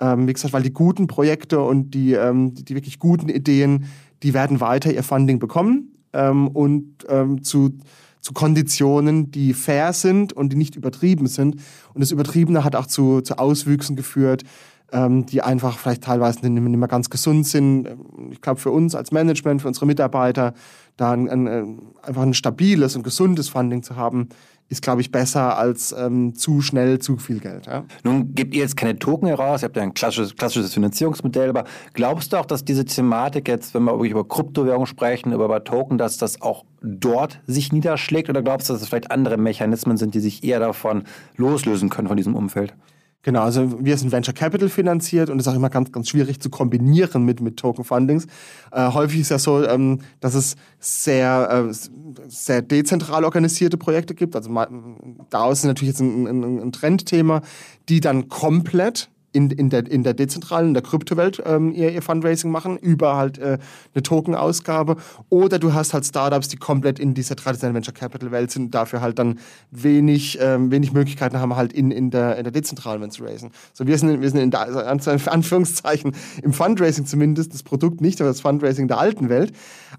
Ähm, 0.00 0.26
wie 0.26 0.32
gesagt, 0.32 0.52
weil 0.52 0.62
die 0.62 0.72
guten 0.72 1.06
Projekte 1.06 1.60
und 1.60 1.90
die, 1.90 2.14
ähm, 2.14 2.54
die 2.54 2.74
wirklich 2.74 2.98
guten 2.98 3.28
Ideen, 3.28 3.86
die 4.22 4.34
werden 4.34 4.60
weiter 4.60 4.92
ihr 4.92 5.02
Funding 5.04 5.38
bekommen 5.38 5.92
ähm, 6.12 6.48
und 6.48 7.06
ähm, 7.08 7.42
zu, 7.42 7.78
zu 8.20 8.32
Konditionen, 8.32 9.30
die 9.30 9.54
fair 9.54 9.92
sind 9.92 10.32
und 10.32 10.52
die 10.52 10.56
nicht 10.56 10.76
übertrieben 10.76 11.26
sind. 11.26 11.56
Und 11.94 12.00
das 12.00 12.10
Übertriebene 12.10 12.64
hat 12.64 12.76
auch 12.76 12.86
zu, 12.86 13.20
zu 13.20 13.38
Auswüchsen 13.38 13.96
geführt, 13.96 14.44
ähm, 14.92 15.26
die 15.26 15.42
einfach 15.42 15.78
vielleicht 15.78 16.04
teilweise 16.04 16.48
nicht 16.48 16.62
mehr 16.62 16.88
ganz 16.88 17.10
gesund 17.10 17.46
sind. 17.46 17.88
Ich 18.30 18.40
glaube, 18.40 18.60
für 18.60 18.70
uns 18.70 18.94
als 18.94 19.12
Management, 19.12 19.62
für 19.62 19.68
unsere 19.68 19.86
Mitarbeiter, 19.86 20.54
da 20.96 21.12
ein, 21.12 21.28
ein, 21.28 21.78
einfach 22.02 22.22
ein 22.22 22.34
stabiles 22.34 22.96
und 22.96 23.02
gesundes 23.02 23.48
Funding 23.48 23.82
zu 23.82 23.96
haben, 23.96 24.28
ist, 24.68 24.82
glaube 24.82 25.00
ich, 25.00 25.10
besser 25.10 25.56
als 25.56 25.92
ähm, 25.92 26.34
zu 26.34 26.60
schnell 26.60 26.98
zu 26.98 27.16
viel 27.16 27.40
Geld. 27.40 27.66
Ja? 27.66 27.84
Nun 28.04 28.34
gebt 28.34 28.54
ihr 28.54 28.60
jetzt 28.60 28.76
keine 28.76 28.98
Token 28.98 29.28
heraus, 29.28 29.62
ihr 29.62 29.66
habt 29.66 29.76
ja 29.76 29.82
ein 29.82 29.94
klassisches, 29.94 30.36
klassisches 30.36 30.74
Finanzierungsmodell, 30.74 31.48
aber 31.48 31.64
glaubst 31.94 32.32
du 32.32 32.36
auch, 32.36 32.46
dass 32.46 32.64
diese 32.64 32.84
Thematik 32.84 33.48
jetzt, 33.48 33.74
wenn 33.74 33.84
wir 33.84 33.92
wirklich 33.92 34.10
über 34.12 34.26
Kryptowährung 34.28 34.86
sprechen, 34.86 35.32
über, 35.32 35.46
über 35.46 35.64
Token, 35.64 35.96
dass 35.96 36.18
das 36.18 36.42
auch 36.42 36.64
dort 36.82 37.40
sich 37.46 37.72
niederschlägt 37.72 38.28
oder 38.28 38.42
glaubst 38.42 38.68
du, 38.68 38.74
dass 38.74 38.82
es 38.82 38.88
vielleicht 38.88 39.10
andere 39.10 39.38
Mechanismen 39.38 39.96
sind, 39.96 40.14
die 40.14 40.20
sich 40.20 40.44
eher 40.44 40.60
davon 40.60 41.04
loslösen 41.36 41.88
können, 41.88 42.08
von 42.08 42.16
diesem 42.16 42.34
Umfeld? 42.34 42.74
Genau, 43.22 43.42
also 43.42 43.84
wir 43.84 43.98
sind 43.98 44.12
Venture 44.12 44.32
Capital 44.32 44.68
finanziert 44.68 45.28
und 45.28 45.38
das 45.38 45.46
ist 45.46 45.52
auch 45.52 45.56
immer 45.56 45.70
ganz, 45.70 45.90
ganz 45.90 46.08
schwierig 46.08 46.40
zu 46.40 46.50
kombinieren 46.50 47.24
mit, 47.24 47.40
mit 47.40 47.56
Token 47.56 47.84
Fundings. 47.84 48.26
Äh, 48.70 48.92
häufig 48.92 49.20
ist 49.20 49.30
ja 49.30 49.38
so, 49.40 49.64
ähm, 49.64 50.00
dass 50.20 50.34
es 50.34 50.54
sehr, 50.78 51.68
äh, 51.68 51.74
sehr 52.28 52.62
dezentral 52.62 53.24
organisierte 53.24 53.76
Projekte 53.76 54.14
gibt. 54.14 54.36
Also 54.36 54.50
daraus 55.30 55.58
ist 55.58 55.64
natürlich 55.64 55.94
jetzt 55.94 56.00
ein, 56.00 56.26
ein, 56.28 56.60
ein 56.60 56.72
Trendthema, 56.72 57.42
die 57.88 58.00
dann 58.00 58.28
komplett 58.28 59.10
in, 59.32 59.50
in, 59.50 59.68
der, 59.70 59.90
in 59.90 60.02
der 60.02 60.14
dezentralen, 60.14 60.68
in 60.68 60.74
der 60.74 60.82
Kryptowelt 60.82 61.42
ähm, 61.44 61.72
ihr, 61.72 61.92
ihr 61.92 62.02
Fundraising 62.02 62.50
machen, 62.50 62.78
über 62.78 63.16
halt 63.16 63.38
äh, 63.38 63.58
eine 63.94 64.02
Token-Ausgabe. 64.02 64.96
Oder 65.28 65.58
du 65.58 65.74
hast 65.74 65.92
halt 65.92 66.06
Startups, 66.06 66.48
die 66.48 66.56
komplett 66.56 66.98
in 66.98 67.14
dieser 67.14 67.36
traditionellen 67.36 67.74
Venture 67.74 67.94
Capital-Welt 67.94 68.50
sind, 68.50 68.74
dafür 68.74 69.00
halt 69.00 69.18
dann 69.18 69.38
wenig, 69.70 70.38
ähm, 70.40 70.70
wenig 70.70 70.92
Möglichkeiten 70.92 71.38
haben, 71.38 71.56
halt 71.56 71.72
in, 71.72 71.90
in, 71.90 72.10
der, 72.10 72.36
in 72.36 72.44
der 72.44 72.52
dezentralen 72.52 73.02
Welt 73.02 73.12
zu 73.12 73.22
raisen. 73.22 73.50
So, 73.74 73.86
wir 73.86 73.98
sind, 73.98 74.20
wir 74.20 74.30
sind 74.30 74.40
in 74.40 74.50
der, 74.50 74.60
also 74.60 74.80
Anführungszeichen 74.80 76.12
im 76.42 76.52
Fundraising 76.52 77.04
zumindest, 77.04 77.52
das 77.52 77.62
Produkt 77.62 78.00
nicht, 78.00 78.20
aber 78.20 78.30
das 78.30 78.40
Fundraising 78.40 78.88
der 78.88 78.98
alten 78.98 79.28
Welt. 79.28 79.52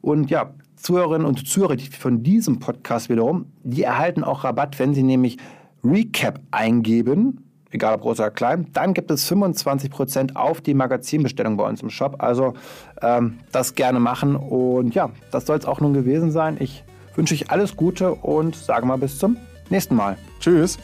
Und 0.00 0.30
ja, 0.30 0.54
Zuhörerinnen 0.76 1.26
und 1.26 1.46
Zuhörer 1.46 1.76
von 1.98 2.22
diesem 2.22 2.58
Podcast 2.58 3.08
wiederum, 3.08 3.46
die 3.62 3.82
erhalten 3.82 4.24
auch 4.24 4.44
Rabatt, 4.44 4.78
wenn 4.78 4.94
sie 4.94 5.02
nämlich 5.02 5.38
Recap 5.84 6.40
eingeben, 6.50 7.41
egal 7.72 7.94
ob 7.94 8.02
groß 8.02 8.20
oder 8.20 8.30
klein, 8.30 8.66
dann 8.72 8.94
gibt 8.94 9.10
es 9.10 9.30
25% 9.30 10.36
auf 10.36 10.60
die 10.60 10.74
Magazinbestellung 10.74 11.56
bei 11.56 11.68
uns 11.68 11.82
im 11.82 11.90
Shop. 11.90 12.16
Also 12.18 12.54
ähm, 13.00 13.38
das 13.50 13.74
gerne 13.74 14.00
machen. 14.00 14.36
Und 14.36 14.94
ja, 14.94 15.10
das 15.30 15.46
soll 15.46 15.58
es 15.58 15.66
auch 15.66 15.80
nun 15.80 15.94
gewesen 15.94 16.30
sein. 16.30 16.56
Ich 16.60 16.84
wünsche 17.14 17.34
ich 17.34 17.50
alles 17.50 17.76
Gute 17.76 18.14
und 18.14 18.56
sage 18.56 18.86
mal 18.86 18.96
bis 18.96 19.18
zum 19.18 19.36
nächsten 19.70 19.94
Mal. 19.94 20.16
Tschüss. 20.40 20.78